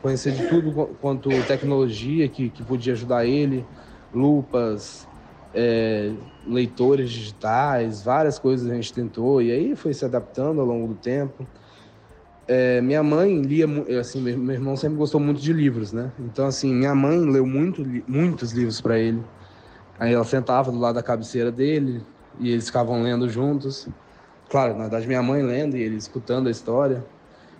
conhecer 0.01 0.31
de 0.31 0.47
tudo 0.47 0.95
quanto 1.01 1.29
tecnologia 1.45 2.27
que, 2.29 2.49
que 2.49 2.63
podia 2.63 2.93
ajudar 2.93 3.25
ele, 3.25 3.65
lupas, 4.13 5.07
é, 5.53 6.13
leitores 6.45 7.11
digitais, 7.11 8.03
várias 8.03 8.37
coisas 8.39 8.69
a 8.69 8.75
gente 8.75 8.93
tentou 8.93 9.41
e 9.41 9.51
aí 9.51 9.75
foi 9.75 9.93
se 9.93 10.05
adaptando 10.05 10.61
ao 10.61 10.67
longo 10.67 10.93
do 10.93 10.95
tempo. 10.95 11.47
É, 12.47 12.81
minha 12.81 13.03
mãe 13.03 13.41
lia, 13.41 13.67
assim, 13.99 14.19
meu 14.21 14.55
irmão 14.55 14.75
sempre 14.75 14.97
gostou 14.97 15.19
muito 15.19 15.39
de 15.39 15.53
livros, 15.53 15.93
né? 15.93 16.11
Então, 16.17 16.47
assim, 16.47 16.73
minha 16.73 16.95
mãe 16.95 17.19
leu 17.19 17.45
muito, 17.45 17.83
muitos 18.07 18.51
livros 18.53 18.81
para 18.81 18.97
ele. 18.97 19.23
Aí 19.99 20.13
ela 20.13 20.23
sentava 20.23 20.71
do 20.71 20.79
lado 20.79 20.95
da 20.95 21.03
cabeceira 21.03 21.51
dele 21.51 22.07
e 22.39 22.49
eles 22.49 22.65
ficavam 22.65 23.03
lendo 23.03 23.29
juntos. 23.29 23.87
Claro, 24.49 24.73
na 24.73 24.83
verdade, 24.83 25.05
minha 25.05 25.21
mãe 25.21 25.43
lendo 25.43 25.77
e 25.77 25.81
ele 25.81 25.97
escutando 25.97 26.47
a 26.47 26.51
história. 26.51 27.05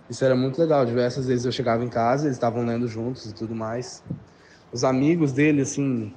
Isso 0.08 0.24
era 0.24 0.34
muito 0.34 0.60
legal. 0.60 0.84
Diversas 0.84 1.26
vezes 1.26 1.44
eu 1.44 1.52
chegava 1.52 1.84
em 1.84 1.88
casa, 1.88 2.24
eles 2.24 2.36
estavam 2.36 2.64
lendo 2.64 2.88
juntos 2.88 3.26
e 3.26 3.34
tudo 3.34 3.54
mais. 3.54 4.02
Os 4.72 4.82
amigos 4.82 5.32
dele, 5.32 5.60
assim, 5.60 6.16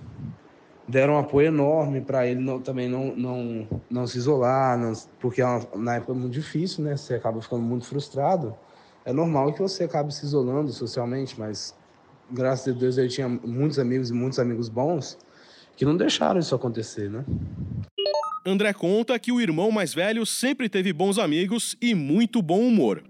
deram 0.93 1.15
um 1.15 1.17
apoio 1.17 1.47
enorme 1.47 2.01
para 2.01 2.27
ele 2.27 2.39
não, 2.39 2.61
também 2.61 2.87
não, 2.87 3.15
não, 3.15 3.67
não 3.89 4.05
se 4.05 4.19
isolar, 4.19 4.77
não, 4.77 4.93
porque 5.19 5.41
é 5.41 5.45
uma, 5.45 5.67
na 5.75 5.95
época 5.95 6.11
é 6.11 6.15
muito 6.15 6.31
difícil, 6.31 6.83
né? 6.83 6.95
Você 6.95 7.15
acaba 7.15 7.41
ficando 7.41 7.63
muito 7.63 7.85
frustrado. 7.87 8.55
É 9.03 9.11
normal 9.11 9.51
que 9.53 9.61
você 9.61 9.85
acabe 9.85 10.13
se 10.13 10.23
isolando 10.23 10.71
socialmente, 10.71 11.37
mas 11.37 11.75
graças 12.31 12.73
a 12.73 12.77
Deus 12.77 12.97
ele 12.97 13.09
tinha 13.09 13.27
muitos 13.27 13.79
amigos 13.79 14.11
e 14.11 14.13
muitos 14.13 14.37
amigos 14.37 14.69
bons 14.69 15.17
que 15.75 15.83
não 15.83 15.97
deixaram 15.97 16.39
isso 16.39 16.53
acontecer, 16.53 17.09
né? 17.09 17.25
André 18.45 18.71
conta 18.71 19.17
que 19.17 19.31
o 19.31 19.41
irmão 19.41 19.71
mais 19.71 19.95
velho 19.95 20.25
sempre 20.25 20.69
teve 20.69 20.93
bons 20.93 21.17
amigos 21.17 21.75
e 21.81 21.95
muito 21.95 22.39
bom 22.39 22.59
humor. 22.59 23.01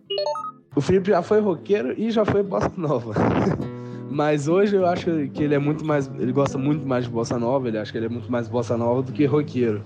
O 0.73 0.79
Felipe 0.79 1.09
já 1.09 1.21
foi 1.21 1.41
roqueiro 1.41 1.93
e 1.99 2.09
já 2.09 2.23
foi 2.23 2.41
bossa 2.41 2.71
nova. 2.77 3.13
Mas 4.13 4.47
hoje 4.47 4.75
eu 4.75 4.85
acho 4.85 5.05
que 5.33 5.41
ele 5.41 5.55
é 5.55 5.59
muito 5.59 5.83
mais. 5.83 6.07
Ele 6.19 6.31
gosta 6.31 6.55
muito 6.55 6.85
mais 6.85 7.05
de 7.05 7.09
bossa 7.09 7.39
nova, 7.39 7.67
ele 7.67 7.79
acha 7.79 7.91
que 7.91 7.97
ele 7.97 8.05
é 8.05 8.09
muito 8.09 8.31
mais 8.31 8.47
bossa 8.47 8.77
nova 8.77 9.01
do 9.01 9.11
que 9.11 9.25
roqueiro. 9.25 9.83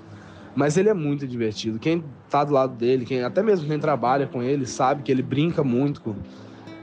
Mas 0.54 0.76
ele 0.76 0.90
é 0.90 0.94
muito 0.94 1.26
divertido. 1.26 1.80
Quem 1.80 2.04
tá 2.30 2.44
do 2.44 2.52
lado 2.52 2.76
dele, 2.76 3.06
quem 3.06 3.24
até 3.24 3.42
mesmo 3.42 3.66
quem 3.66 3.80
trabalha 3.80 4.28
com 4.28 4.44
ele, 4.44 4.66
sabe 4.66 5.02
que 5.02 5.10
ele 5.10 5.22
brinca 5.22 5.64
muito. 5.64 6.02
Com, 6.02 6.14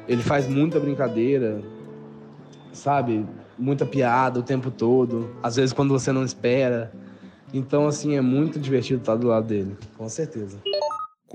ele 0.09 0.23
faz 0.23 0.49
muita 0.49 0.81
brincadeira, 0.81 1.61
sabe? 2.73 3.27
Muita 3.59 3.85
piada 3.85 4.41
o 4.41 4.43
tempo 4.43 4.71
todo. 4.71 5.29
Às 5.43 5.57
vezes 5.57 5.75
quando 5.75 5.91
você 5.91 6.13
não 6.13 6.25
espera. 6.25 6.91
Então, 7.53 7.87
assim, 7.87 8.17
é 8.17 8.23
muito 8.23 8.59
divertido 8.59 9.01
estar 9.01 9.17
do 9.17 9.29
lado 9.29 9.47
dele, 9.47 9.77
com 9.99 10.09
certeza. 10.09 10.59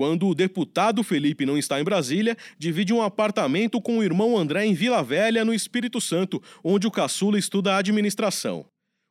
Quando 0.00 0.28
o 0.28 0.34
deputado 0.34 1.04
Felipe 1.04 1.44
não 1.44 1.58
está 1.58 1.78
em 1.78 1.84
Brasília, 1.84 2.34
divide 2.58 2.90
um 2.90 3.02
apartamento 3.02 3.82
com 3.82 3.98
o 3.98 4.02
irmão 4.02 4.34
André 4.34 4.64
em 4.64 4.72
Vila 4.72 5.02
Velha, 5.02 5.44
no 5.44 5.52
Espírito 5.52 6.00
Santo, 6.00 6.42
onde 6.64 6.86
o 6.86 6.90
caçula 6.90 7.38
estuda 7.38 7.76
administração. 7.76 8.64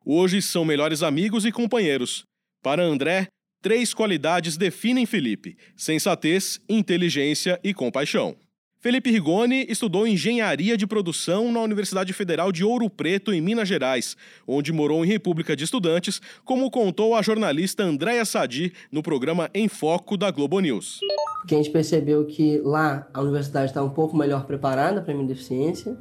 Hoje 0.04 0.42
são 0.42 0.66
melhores 0.66 1.04
amigos 1.04 1.46
e 1.46 1.52
companheiros. 1.52 2.24
Para 2.64 2.82
André, 2.82 3.28
três 3.62 3.94
qualidades 3.94 4.58
definem 4.58 5.06
Felipe: 5.06 5.56
sensatez, 5.78 6.60
inteligência 6.68 7.60
e 7.64 7.72
compaixão. 7.72 8.36
Felipe 8.82 9.12
Rigoni 9.12 9.66
estudou 9.68 10.08
engenharia 10.08 10.78
de 10.78 10.88
produção 10.88 11.52
na 11.52 11.60
Universidade 11.60 12.14
Federal 12.14 12.50
de 12.50 12.64
Ouro 12.64 12.90
Preto, 12.90 13.34
em 13.34 13.42
Minas 13.42 13.68
Gerais, 13.68 14.16
onde 14.48 14.72
morou 14.72 15.04
em 15.04 15.08
República 15.08 15.54
de 15.54 15.66
Estudantes, 15.66 16.22
como 16.46 16.72
contou 16.72 17.14
a 17.14 17.22
jornalista 17.22 17.84
Andréa 17.84 18.24
Sadi 18.24 18.72
no 18.90 19.04
programa 19.04 19.50
Em 19.54 19.68
Foco 19.68 20.16
da 20.16 20.32
Globo 20.32 20.62
News. 20.62 21.02
Que 21.46 21.56
a 21.56 21.58
gente 21.58 21.72
percebeu 21.72 22.26
que 22.26 22.60
lá 22.60 23.06
a 23.14 23.20
universidade 23.20 23.66
estava 23.66 23.86
um 23.86 23.90
pouco 23.90 24.16
melhor 24.16 24.46
preparada 24.46 25.02
para 25.02 25.12
a 25.12 25.16
minha 25.16 25.28
deficiência, 25.28 25.98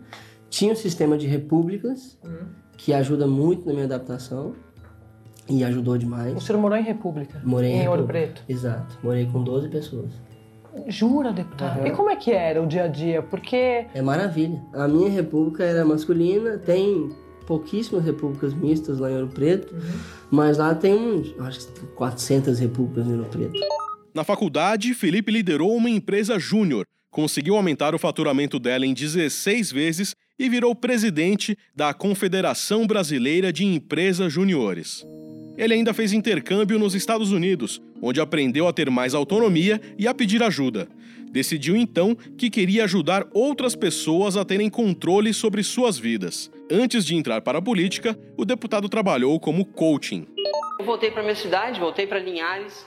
tinha 0.49 0.73
um 0.73 0.77
sistema 0.77 1.19
de 1.19 1.27
repúblicas, 1.27 2.17
que 2.77 2.93
ajuda 2.93 3.27
muito 3.27 3.67
na 3.67 3.73
minha 3.73 3.87
adaptação. 3.87 4.55
E 5.51 5.65
ajudou 5.65 5.97
demais. 5.99 6.37
O 6.37 6.41
senhor 6.41 6.61
morou 6.61 6.79
em 6.79 6.83
República? 6.83 7.41
Morei 7.43 7.71
em, 7.71 7.81
em 7.81 7.89
Ouro 7.89 8.03
República. 8.03 8.35
Preto? 8.35 8.45
Exato. 8.47 8.99
Morei 9.03 9.27
com 9.27 9.43
12 9.43 9.69
pessoas. 9.71 10.28
Jura, 10.87 11.33
deputado? 11.33 11.81
Uhum. 11.81 11.87
E 11.87 11.91
como 11.91 12.11
é 12.11 12.17
que 12.17 12.31
era 12.31 12.63
o 12.63 12.67
dia 12.67 12.85
a 12.85 12.89
dia? 12.89 13.23
Porque. 13.23 13.87
É 13.93 14.03
maravilha. 14.03 14.63
A 14.73 14.87
minha 14.87 15.11
república 15.11 15.65
era 15.65 15.85
masculina, 15.85 16.59
tem 16.59 17.11
pouquíssimas 17.47 18.05
repúblicas 18.05 18.53
mistas 18.53 18.99
lá 18.99 19.11
em 19.11 19.15
Ouro 19.15 19.29
Preto, 19.29 19.75
uhum. 19.75 20.01
mas 20.31 20.59
lá 20.59 20.75
tem 20.75 20.95
uns, 20.95 21.35
acho 21.41 21.67
que 21.73 21.87
400 21.95 22.59
repúblicas 22.59 23.07
em 23.07 23.17
Ouro 23.17 23.31
Preto. 23.31 23.59
Na 24.15 24.23
faculdade, 24.23 24.93
Felipe 24.93 25.33
liderou 25.33 25.75
uma 25.75 25.89
empresa 25.89 26.39
júnior, 26.39 26.85
conseguiu 27.11 27.57
aumentar 27.57 27.95
o 27.95 27.99
faturamento 27.99 28.59
dela 28.59 28.85
em 28.85 28.93
16 28.93 29.73
vezes 29.73 30.15
e 30.39 30.49
virou 30.49 30.75
presidente 30.75 31.57
da 31.75 31.95
Confederação 31.95 32.87
Brasileira 32.87 33.53
de 33.53 33.65
Empresas 33.65 34.33
Juniores. 34.33 35.07
Ele 35.59 35.75
ainda 35.75 35.93
fez 35.93 36.13
intercâmbio 36.13 36.79
nos 36.79 36.95
Estados 36.95 37.33
Unidos, 37.33 37.83
onde 38.01 38.21
aprendeu 38.21 38.69
a 38.69 38.73
ter 38.73 38.89
mais 38.89 39.13
autonomia 39.13 39.81
e 39.99 40.07
a 40.07 40.15
pedir 40.15 40.41
ajuda. 40.41 40.89
Decidiu 41.33 41.75
então 41.75 42.15
que 42.15 42.49
queria 42.49 42.85
ajudar 42.85 43.27
outras 43.35 43.75
pessoas 43.75 44.37
a 44.37 44.45
terem 44.45 44.71
controle 44.71 45.35
sobre 45.35 45.65
suas 45.65 45.99
vidas. 45.99 46.49
Antes 46.71 47.05
de 47.05 47.17
entrar 47.17 47.41
para 47.41 47.59
a 47.59 47.63
política, 47.63 48.17
o 48.37 48.45
deputado 48.45 48.89
trabalhou 48.89 49.41
como 49.41 49.65
coaching. 49.65 50.29
Eu 50.79 50.87
voltei 50.87 51.11
para 51.11 51.23
minha 51.23 51.35
cidade, 51.35 51.81
voltei 51.81 52.07
para 52.07 52.21
Linhares 52.21 52.87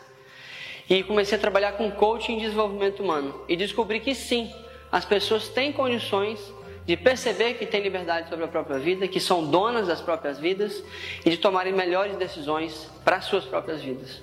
e 0.90 1.04
comecei 1.04 1.38
a 1.38 1.42
trabalhar 1.42 1.74
com 1.74 1.92
coaching 1.92 2.38
e 2.38 2.40
desenvolvimento 2.40 3.04
humano. 3.04 3.36
E 3.50 3.58
descobri 3.58 4.00
que 4.00 4.16
sim, 4.16 4.50
as 4.90 5.04
pessoas 5.04 5.50
têm 5.50 5.74
condições 5.74 6.40
de 6.86 6.98
perceber 6.98 7.56
que 7.56 7.66
têm 7.66 7.82
liberdade 7.82 8.30
sobre 8.30 8.46
a 8.46 8.48
própria 8.48 8.80
vida, 8.80 9.08
que 9.08 9.20
são 9.20 9.46
donas 9.46 9.88
das 9.88 10.02
próprias 10.02 10.40
vidas 10.40 10.84
e 11.26 11.30
de 11.30 11.38
tomarem 11.38 11.74
melhores 11.74 12.16
decisões 12.18 12.90
para 13.04 13.18
as 13.18 13.26
suas 13.26 13.46
próprias 13.46 13.82
vidas. 13.82 14.22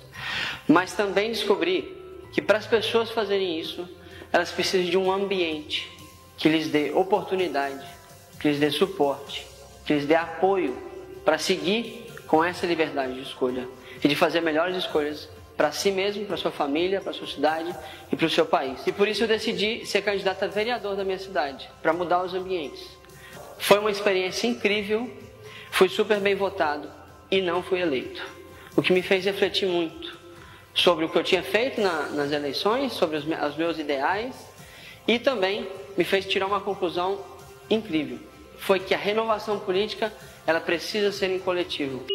Mas 0.67 0.93
também 0.93 1.29
descobri 1.29 1.97
que 2.33 2.41
para 2.41 2.57
as 2.57 2.67
pessoas 2.67 3.09
fazerem 3.11 3.59
isso, 3.59 3.87
elas 4.31 4.51
precisam 4.51 4.89
de 4.89 4.97
um 4.97 5.11
ambiente 5.11 5.89
que 6.37 6.49
lhes 6.49 6.67
dê 6.67 6.91
oportunidade, 6.91 7.85
que 8.39 8.49
lhes 8.49 8.59
dê 8.59 8.69
suporte, 8.69 9.45
que 9.85 9.93
lhes 9.93 10.05
dê 10.05 10.15
apoio 10.15 10.77
para 11.25 11.37
seguir 11.37 12.05
com 12.27 12.43
essa 12.43 12.65
liberdade 12.65 13.15
de 13.15 13.21
escolha 13.21 13.67
e 14.03 14.07
de 14.07 14.15
fazer 14.15 14.41
melhores 14.41 14.77
escolhas 14.77 15.27
para 15.59 15.73
si 15.73 15.91
mesmo, 15.91 16.25
para 16.25 16.37
sua 16.37 16.51
família, 16.51 17.01
para 17.01 17.11
sua 17.11 17.27
cidade 17.27 17.75
e 18.09 18.15
para 18.15 18.25
o 18.25 18.29
seu 18.29 18.45
país. 18.45 18.79
E 18.87 18.93
por 18.93 19.09
isso 19.09 19.25
eu 19.25 19.27
decidi 19.27 19.85
ser 19.85 20.01
candidato 20.01 20.41
a 20.43 20.47
vereador 20.47 20.95
da 20.95 21.03
minha 21.03 21.19
cidade, 21.19 21.69
para 21.81 21.91
mudar 21.91 22.23
os 22.23 22.33
ambientes. 22.33 22.79
Foi 23.57 23.77
uma 23.77 23.91
experiência 23.91 24.47
incrível, 24.47 25.11
fui 25.69 25.89
super 25.89 26.21
bem 26.21 26.33
votado 26.33 26.89
e 27.29 27.41
não 27.41 27.61
fui 27.61 27.81
eleito. 27.81 28.25
O 28.73 28.81
que 28.81 28.93
me 28.93 29.01
fez 29.01 29.25
refletir 29.25 29.67
muito 29.67 30.17
sobre 30.73 31.03
o 31.03 31.09
que 31.09 31.17
eu 31.17 31.25
tinha 31.25 31.43
feito 31.43 31.81
na, 31.81 32.03
nas 32.03 32.31
eleições, 32.31 32.93
sobre 32.93 33.17
os, 33.17 33.25
os 33.25 33.57
meus 33.57 33.77
ideais 33.77 34.33
e 35.05 35.19
também 35.19 35.67
me 35.97 36.05
fez 36.05 36.25
tirar 36.25 36.47
uma 36.47 36.61
conclusão 36.61 37.19
incrível. 37.69 38.17
Foi 38.59 38.79
que 38.79 38.93
a 38.93 38.97
renovação 38.97 39.59
política 39.59 40.09
ela 40.47 40.61
precisa 40.61 41.11
ser 41.11 41.29
em 41.29 41.39
coletivo. 41.39 42.05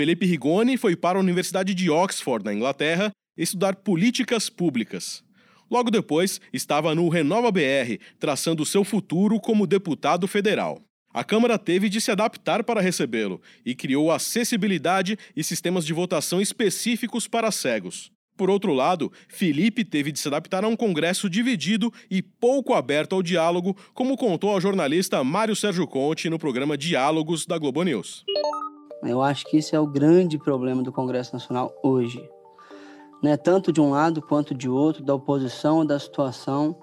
Felipe 0.00 0.24
Rigoni 0.24 0.78
foi 0.78 0.96
para 0.96 1.18
a 1.18 1.20
Universidade 1.20 1.74
de 1.74 1.90
Oxford, 1.90 2.42
na 2.42 2.54
Inglaterra, 2.54 3.10
estudar 3.36 3.76
políticas 3.76 4.48
públicas. 4.48 5.22
Logo 5.70 5.90
depois, 5.90 6.40
estava 6.54 6.94
no 6.94 7.06
Renova 7.10 7.52
BR, 7.52 7.98
traçando 8.18 8.64
seu 8.64 8.82
futuro 8.82 9.38
como 9.38 9.66
deputado 9.66 10.26
federal. 10.26 10.80
A 11.12 11.22
Câmara 11.22 11.58
teve 11.58 11.90
de 11.90 12.00
se 12.00 12.10
adaptar 12.10 12.64
para 12.64 12.80
recebê-lo 12.80 13.42
e 13.62 13.74
criou 13.74 14.10
acessibilidade 14.10 15.18
e 15.36 15.44
sistemas 15.44 15.84
de 15.84 15.92
votação 15.92 16.40
específicos 16.40 17.28
para 17.28 17.50
cegos. 17.50 18.10
Por 18.38 18.48
outro 18.48 18.72
lado, 18.72 19.12
Felipe 19.28 19.84
teve 19.84 20.10
de 20.10 20.18
se 20.18 20.28
adaptar 20.28 20.64
a 20.64 20.68
um 20.68 20.76
Congresso 20.76 21.28
dividido 21.28 21.92
e 22.10 22.22
pouco 22.22 22.72
aberto 22.72 23.14
ao 23.14 23.22
diálogo, 23.22 23.76
como 23.92 24.16
contou 24.16 24.48
ao 24.48 24.62
jornalista 24.62 25.22
Mário 25.22 25.54
Sérgio 25.54 25.86
Conte 25.86 26.30
no 26.30 26.38
programa 26.38 26.74
Diálogos 26.78 27.44
da 27.44 27.58
Globo 27.58 27.82
News. 27.82 28.24
Eu 29.02 29.22
acho 29.22 29.46
que 29.46 29.56
esse 29.56 29.74
é 29.74 29.80
o 29.80 29.86
grande 29.86 30.38
problema 30.38 30.82
do 30.82 30.92
Congresso 30.92 31.32
Nacional 31.32 31.74
hoje. 31.82 32.22
Né? 33.22 33.36
Tanto 33.36 33.72
de 33.72 33.80
um 33.80 33.90
lado 33.90 34.20
quanto 34.20 34.54
de 34.54 34.68
outro, 34.68 35.02
da 35.02 35.14
oposição 35.14 35.78
ou 35.78 35.84
da 35.84 35.98
situação, 35.98 36.76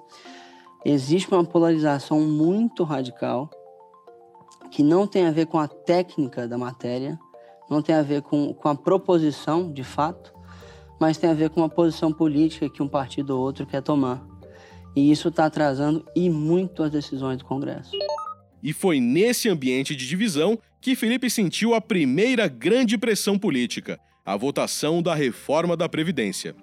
existe 0.85 1.31
uma 1.31 1.43
polarização 1.43 2.21
muito 2.21 2.83
radical 2.83 3.49
que 4.71 4.83
não 4.83 5.07
tem 5.07 5.25
a 5.25 5.31
ver 5.31 5.45
com 5.45 5.59
a 5.59 5.67
técnica 5.67 6.47
da 6.47 6.57
matéria, 6.57 7.17
não 7.69 7.81
tem 7.81 7.95
a 7.95 8.01
ver 8.01 8.21
com, 8.21 8.53
com 8.53 8.69
a 8.69 8.75
proposição 8.75 9.71
de 9.71 9.83
fato, 9.83 10.33
mas 10.99 11.17
tem 11.17 11.29
a 11.29 11.33
ver 11.33 11.49
com 11.49 11.61
uma 11.61 11.69
posição 11.69 12.11
política 12.11 12.69
que 12.69 12.81
um 12.81 12.87
partido 12.87 13.31
ou 13.31 13.41
outro 13.41 13.65
quer 13.65 13.81
tomar. 13.81 14.25
E 14.95 15.11
isso 15.11 15.27
está 15.27 15.45
atrasando 15.45 16.03
e 16.15 16.29
muito 16.29 16.81
as 16.81 16.91
decisões 16.91 17.37
do 17.37 17.45
Congresso. 17.45 17.91
E 18.63 18.73
foi 18.73 18.99
nesse 18.99 19.47
ambiente 19.47 19.95
de 19.95 20.07
divisão 20.07 20.57
que 20.87 20.95
Felipe 20.95 21.29
sentiu 21.29 21.73
a 21.73 21.81
primeira 21.81 22.47
grande 22.47 22.97
pressão 22.97 23.37
política, 23.37 23.99
a 24.25 24.37
votação 24.37 25.01
da 25.01 25.13
reforma 25.13 25.75
da 25.75 25.89
Previdência. 25.89 26.55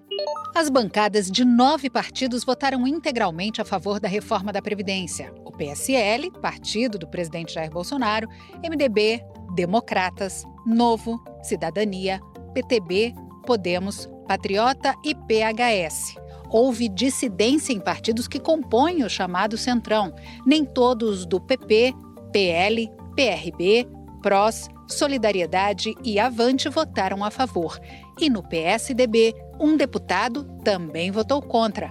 As 0.54 0.70
bancadas 0.70 1.30
de 1.30 1.44
nove 1.44 1.90
partidos 1.90 2.42
votaram 2.42 2.86
integralmente 2.86 3.60
a 3.60 3.66
favor 3.66 4.00
da 4.00 4.08
reforma 4.08 4.50
da 4.50 4.62
Previdência. 4.62 5.30
O 5.44 5.52
PSL, 5.52 6.30
partido 6.40 6.98
do 6.98 7.06
presidente 7.06 7.52
Jair 7.52 7.70
Bolsonaro, 7.70 8.26
MDB, 8.66 9.20
Democratas, 9.54 10.42
Novo, 10.64 11.22
Cidadania, 11.42 12.18
PTB, 12.54 13.12
Podemos, 13.46 14.08
Patriota 14.26 14.94
e 15.04 15.14
PHS. 15.14 16.14
Houve 16.48 16.88
dissidência 16.88 17.74
em 17.74 17.78
partidos 17.78 18.26
que 18.26 18.40
compõem 18.40 19.04
o 19.04 19.10
chamado 19.10 19.58
Centrão, 19.58 20.14
nem 20.46 20.64
todos 20.64 21.26
do 21.26 21.38
PP, 21.38 21.92
PL, 22.32 22.90
PRB, 23.14 23.86
PROS, 24.24 24.70
Solidariedade 24.88 25.94
e 26.02 26.18
Avante 26.18 26.70
votaram 26.70 27.22
a 27.22 27.30
favor. 27.30 27.78
E 28.18 28.30
no 28.30 28.42
PSDB, 28.42 29.34
um 29.60 29.76
deputado 29.76 30.44
também 30.64 31.10
votou 31.10 31.42
contra. 31.42 31.90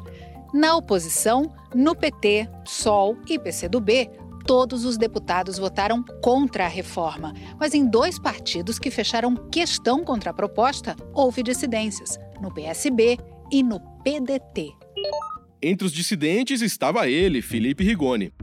Na 0.51 0.75
oposição, 0.75 1.53
no 1.75 1.95
PT, 1.95 2.49
SOL 2.65 3.17
e 3.29 3.37
PCdoB, 3.37 4.09
todos 4.47 4.83
os 4.83 4.97
deputados 4.97 5.59
votaram 5.59 6.03
contra 6.23 6.65
a 6.65 6.67
reforma. 6.67 7.35
Mas 7.59 7.75
em 7.75 7.85
dois 7.85 8.17
partidos 8.17 8.79
que 8.79 8.89
fecharam 8.89 9.35
questão 9.51 10.03
contra 10.03 10.31
a 10.31 10.33
proposta, 10.33 10.95
houve 11.13 11.43
dissidências: 11.43 12.17
no 12.41 12.51
PSB 12.51 13.19
e 13.51 13.61
no 13.61 13.79
PDT. 14.03 14.71
Entre 15.61 15.85
os 15.85 15.93
dissidentes 15.93 16.61
estava 16.61 17.07
ele, 17.07 17.43
Felipe 17.43 17.83
Rigoni. 17.83 18.33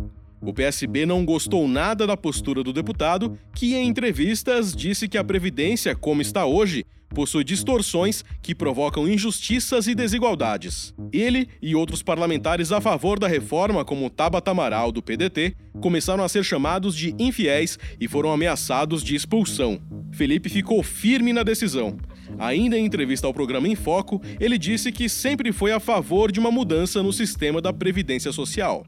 O 0.42 0.54
PSB 0.54 1.04
não 1.04 1.24
gostou 1.24 1.68
nada 1.68 2.06
da 2.06 2.16
postura 2.16 2.62
do 2.62 2.72
deputado, 2.72 3.38
que 3.54 3.74
em 3.74 3.86
entrevistas 3.86 4.74
disse 4.74 5.06
que 5.06 5.18
a 5.18 5.24
Previdência, 5.24 5.94
como 5.94 6.22
está 6.22 6.46
hoje, 6.46 6.86
possui 7.10 7.44
distorções 7.44 8.24
que 8.40 8.54
provocam 8.54 9.06
injustiças 9.06 9.86
e 9.86 9.94
desigualdades. 9.94 10.94
Ele 11.12 11.46
e 11.60 11.74
outros 11.74 12.02
parlamentares 12.02 12.72
a 12.72 12.80
favor 12.80 13.18
da 13.18 13.28
reforma, 13.28 13.84
como 13.84 14.08
Tabata 14.08 14.52
Amaral, 14.52 14.90
do 14.90 15.02
PDT, 15.02 15.54
começaram 15.80 16.24
a 16.24 16.28
ser 16.28 16.42
chamados 16.42 16.96
de 16.96 17.14
infiéis 17.18 17.78
e 18.00 18.08
foram 18.08 18.32
ameaçados 18.32 19.02
de 19.02 19.14
expulsão. 19.14 19.78
Felipe 20.12 20.48
ficou 20.48 20.82
firme 20.82 21.32
na 21.32 21.42
decisão. 21.42 21.98
Ainda 22.38 22.78
em 22.78 22.86
entrevista 22.86 23.26
ao 23.26 23.34
programa 23.34 23.68
Em 23.68 23.74
Foco, 23.74 24.22
ele 24.38 24.56
disse 24.56 24.90
que 24.90 25.08
sempre 25.08 25.52
foi 25.52 25.72
a 25.72 25.80
favor 25.80 26.32
de 26.32 26.40
uma 26.40 26.50
mudança 26.50 27.02
no 27.02 27.12
sistema 27.12 27.60
da 27.60 27.72
Previdência 27.72 28.32
Social. 28.32 28.86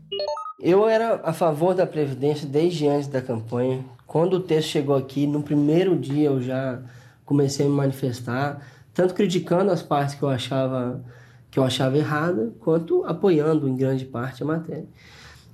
Eu 0.62 0.88
era 0.88 1.20
a 1.25 1.33
favor 1.33 1.75
da 1.75 1.85
Previdência 1.85 2.46
desde 2.46 2.87
antes 2.87 3.09
da 3.09 3.20
campanha. 3.20 3.85
Quando 4.07 4.35
o 4.35 4.40
texto 4.40 4.68
chegou 4.68 4.94
aqui, 4.94 5.27
no 5.27 5.42
primeiro 5.42 5.96
dia 5.96 6.29
eu 6.29 6.40
já 6.40 6.81
comecei 7.25 7.66
a 7.66 7.68
me 7.68 7.75
manifestar, 7.75 8.64
tanto 8.94 9.12
criticando 9.12 9.72
as 9.72 9.83
partes 9.83 10.14
que 10.14 10.22
eu 10.22 10.29
achava 10.29 11.05
que 11.51 11.59
eu 11.59 11.64
achava 11.64 11.98
errada, 11.98 12.53
quanto 12.61 13.05
apoiando 13.05 13.68
em 13.68 13.77
grande 13.77 14.05
parte 14.05 14.42
a 14.42 14.46
matéria. 14.46 14.87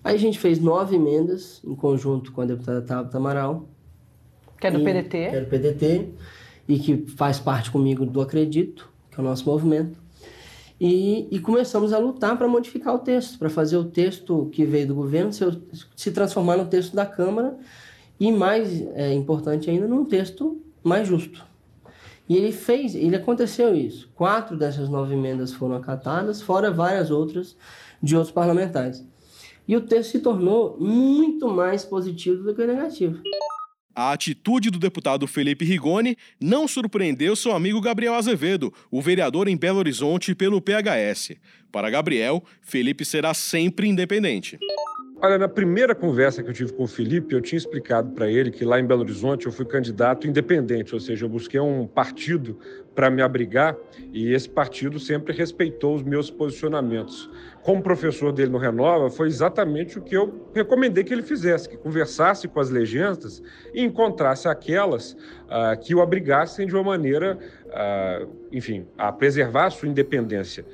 Aí 0.05 0.15
a 0.15 0.19
gente 0.19 0.39
fez 0.39 0.61
nove 0.61 0.95
emendas 0.95 1.61
em 1.65 1.75
conjunto 1.75 2.31
com 2.31 2.43
a 2.43 2.45
deputada 2.45 2.83
Tabata 2.83 3.17
Amaral. 3.17 3.67
Que 4.61 4.67
é 4.67 4.71
do 4.71 4.79
e, 4.79 4.85
PDT? 4.85 5.09
Que 5.31 5.37
é 5.37 5.41
do 5.41 5.47
PDT 5.47 6.09
e 6.69 6.79
que 6.79 7.07
faz 7.17 7.41
parte 7.41 7.71
comigo 7.71 8.05
do 8.05 8.21
Acredito, 8.21 8.89
que 9.11 9.19
é 9.19 9.23
o 9.23 9.25
nosso 9.25 9.47
movimento. 9.47 9.99
E, 10.81 11.27
e 11.31 11.41
começamos 11.41 11.93
a 11.93 11.99
lutar 11.99 12.39
para 12.39 12.47
modificar 12.47 12.95
o 12.95 13.01
texto, 13.01 13.39
para 13.39 13.51
fazer 13.51 13.77
o 13.77 13.85
texto 13.85 14.49
que 14.53 14.65
veio 14.65 14.87
do 14.87 14.95
governo 14.95 15.33
se, 15.33 15.45
se 15.97 16.13
transformar 16.13 16.57
no 16.57 16.67
texto 16.67 16.95
da 16.95 17.05
Câmara 17.05 17.59
e, 18.19 18.31
mais 18.31 18.81
é, 18.95 19.13
importante 19.13 19.69
ainda, 19.69 19.89
num 19.89 20.05
texto 20.05 20.63
mais 20.83 21.09
justo. 21.09 21.45
E 22.29 22.37
ele 22.37 22.53
fez, 22.53 22.95
ele 22.95 23.17
aconteceu 23.17 23.75
isso. 23.75 24.09
Quatro 24.15 24.57
dessas 24.57 24.89
nove 24.89 25.15
emendas 25.15 25.53
foram 25.53 25.77
acatadas, 25.77 26.43
fora 26.43 26.71
várias 26.71 27.11
outras 27.11 27.57
de 28.03 28.15
outros 28.15 28.33
parlamentares. 28.33 29.05
E 29.67 29.77
o 29.77 29.81
texto 29.81 30.13
se 30.13 30.21
tornou 30.21 30.77
muito 30.79 31.49
mais 31.49 31.85
positivo 31.85 32.45
do 32.45 32.55
que 32.55 32.67
negativo. 32.67 33.21
A 33.95 34.13
atitude 34.13 34.71
do 34.71 34.79
deputado 34.79 35.27
Felipe 35.27 35.65
Rigoni 35.65 36.17
não 36.41 36.69
surpreendeu 36.69 37.35
seu 37.35 37.53
amigo 37.53 37.81
Gabriel 37.81 38.15
Azevedo, 38.15 38.73
o 38.91 39.03
vereador 39.03 39.49
em 39.49 39.57
Belo 39.57 39.79
Horizonte 39.79 40.35
pelo 40.35 40.61
PHS. 40.61 41.37
Para 41.73 41.91
Gabriel, 41.91 42.43
Felipe 42.61 43.05
será 43.05 43.35
sempre 43.35 43.89
independente. 43.89 44.59
Olha, 45.21 45.37
na 45.37 45.49
primeira 45.49 45.97
conversa 45.97 46.45
que 46.45 46.49
eu 46.49 46.55
tive 46.55 46.73
com 46.73 46.85
o 46.85 46.87
Felipe, 46.87 47.35
eu 47.35 47.41
tinha 47.41 47.57
explicado 47.57 48.13
para 48.13 48.31
ele 48.31 48.53
que 48.53 48.65
lá 48.65 48.79
em 48.79 48.87
Belo 48.87 49.01
Horizonte 49.01 49.47
eu 49.47 49.53
fui 49.53 49.65
candidato 49.65 50.29
independente, 50.29 50.95
ou 50.95 51.01
seja, 51.01 51.25
eu 51.25 51.29
busquei 51.29 51.59
um 51.59 51.89
partido 51.89 52.57
para 52.95 53.11
me 53.11 53.21
abrigar 53.21 53.77
e 54.13 54.33
esse 54.33 54.49
partido 54.49 55.01
sempre 55.01 55.33
respeitou 55.33 55.97
os 55.97 56.05
meus 56.05 56.31
posicionamentos. 56.31 57.29
Como 57.69 57.83
professor 57.83 58.33
dele 58.33 58.51
no 58.51 58.57
Renova, 58.57 59.11
foi 59.11 59.29
exatamente 59.29 59.99
o 59.99 60.01
que 60.01 60.17
eu 60.17 60.49
recomendei 60.55 61.05
que 61.05 61.13
ele 61.13 61.23
fizesse, 61.23 61.69
que 61.69 61.77
conversasse 61.77 62.49
com 62.49 62.59
as 62.61 62.71
legendas 62.71 63.43
e 63.75 63.85
encontrasse 63.85 64.49
aquelas 64.49 65.13
uh, 65.13 65.79
que 65.79 65.95
o 65.95 66.01
abrigassem 66.01 66.67
de 66.67 66.75
uma 66.75 66.83
maneira, 66.83 67.39
uh, 67.67 68.27
enfim, 68.51 68.87
a 68.97 69.13
preservar 69.13 69.67
a 69.67 69.71
sua 69.71 69.87
independência. 69.87 70.65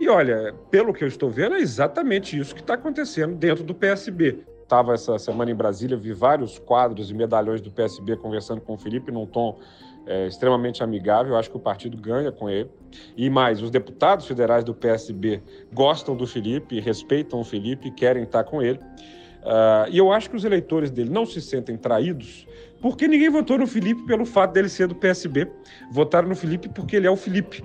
E 0.00 0.08
olha, 0.08 0.52
pelo 0.72 0.92
que 0.92 1.04
eu 1.04 1.08
estou 1.08 1.30
vendo, 1.30 1.54
é 1.54 1.60
exatamente 1.60 2.36
isso 2.36 2.52
que 2.52 2.62
está 2.62 2.74
acontecendo 2.74 3.36
dentro 3.36 3.62
do 3.62 3.72
PSB. 3.72 4.40
Estava 4.64 4.94
essa 4.94 5.20
semana 5.20 5.52
em 5.52 5.54
Brasília, 5.54 5.96
vi 5.96 6.12
vários 6.12 6.58
quadros 6.58 7.12
e 7.12 7.14
medalhões 7.14 7.60
do 7.60 7.70
PSB 7.70 8.16
conversando 8.16 8.60
com 8.60 8.74
o 8.74 8.76
Felipe 8.76 9.12
num 9.12 9.24
tom 9.24 9.60
é, 10.06 10.26
extremamente 10.26 10.82
amigável. 10.82 11.36
Acho 11.36 11.50
que 11.50 11.56
o 11.56 11.60
partido 11.60 11.96
ganha 11.96 12.32
com 12.32 12.48
ele. 12.48 12.70
E 13.16 13.30
mais, 13.30 13.62
os 13.62 13.70
deputados 13.70 14.26
federais 14.26 14.64
do 14.64 14.74
PSB 14.74 15.42
gostam 15.72 16.16
do 16.16 16.26
Felipe, 16.26 16.80
respeitam 16.80 17.40
o 17.40 17.44
Felipe, 17.44 17.90
querem 17.90 18.24
estar 18.24 18.44
com 18.44 18.62
ele. 18.62 18.78
Uh, 19.42 19.88
e 19.90 19.96
eu 19.96 20.12
acho 20.12 20.28
que 20.28 20.36
os 20.36 20.44
eleitores 20.44 20.90
dele 20.90 21.08
não 21.08 21.24
se 21.24 21.40
sentem 21.40 21.74
traídos 21.74 22.46
porque 22.80 23.06
ninguém 23.06 23.28
votou 23.28 23.58
no 23.58 23.66
Felipe 23.66 24.02
pelo 24.06 24.24
fato 24.24 24.54
dele 24.54 24.68
ser 24.68 24.88
do 24.88 24.94
PSB. 24.94 25.46
Votaram 25.90 26.28
no 26.28 26.34
Felipe 26.34 26.68
porque 26.68 26.96
ele 26.96 27.06
é 27.06 27.10
o 27.10 27.16
Felipe. 27.16 27.62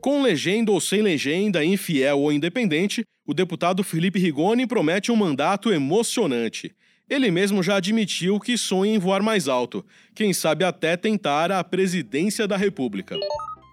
Com 0.00 0.22
legenda 0.22 0.70
ou 0.70 0.80
sem 0.80 1.02
legenda, 1.02 1.64
infiel 1.64 2.20
ou 2.20 2.30
independente, 2.30 3.02
o 3.26 3.34
deputado 3.34 3.82
Felipe 3.82 4.18
Rigoni 4.18 4.66
promete 4.66 5.10
um 5.10 5.16
mandato 5.16 5.72
emocionante. 5.72 6.74
Ele 7.08 7.30
mesmo 7.30 7.62
já 7.62 7.76
admitiu 7.76 8.38
que 8.38 8.58
sonha 8.58 8.94
em 8.94 8.98
voar 8.98 9.22
mais 9.22 9.48
alto, 9.48 9.84
quem 10.14 10.34
sabe 10.34 10.62
até 10.62 10.96
tentar 10.96 11.50
a 11.50 11.64
presidência 11.64 12.46
da 12.46 12.56
República. 12.56 13.16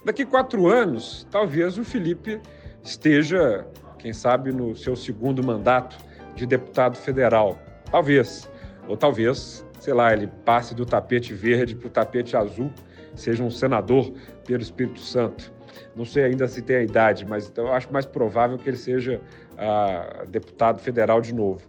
Daqui 0.06 0.26
quatro 0.26 0.68
anos, 0.68 1.28
talvez 1.30 1.78
o 1.78 1.84
Felipe 1.84 2.40
esteja, 2.82 3.68
quem 4.00 4.14
sabe, 4.14 4.54
no 4.54 4.76
seu 4.76 4.96
segundo 4.96 5.44
mandato 5.44 5.98
de 6.34 6.46
deputado 6.46 6.96
federal. 6.96 7.60
Talvez. 7.92 8.50
Ou 8.88 8.96
talvez, 8.96 9.66
sei 9.80 9.94
lá, 9.94 10.14
ele 10.14 10.28
passe 10.46 10.74
do 10.74 10.86
tapete 10.86 11.34
verde 11.34 11.76
para 11.76 11.88
o 11.88 11.90
tapete 11.90 12.38
azul, 12.38 12.72
seja 13.16 13.44
um 13.44 13.50
senador 13.50 14.14
pelo 14.46 14.62
Espírito 14.62 15.00
Santo. 15.00 15.52
Não 15.96 16.06
sei 16.06 16.26
ainda 16.26 16.48
se 16.48 16.62
tem 16.62 16.78
a 16.78 16.84
idade, 16.84 17.26
mas 17.26 17.52
eu 17.58 17.74
acho 17.74 17.92
mais 17.92 18.06
provável 18.06 18.58
que 18.58 18.70
ele 18.70 18.78
seja 18.78 19.20
ah, 19.58 20.24
deputado 20.28 20.80
federal 20.80 21.20
de 21.20 21.34
novo. 21.34 21.62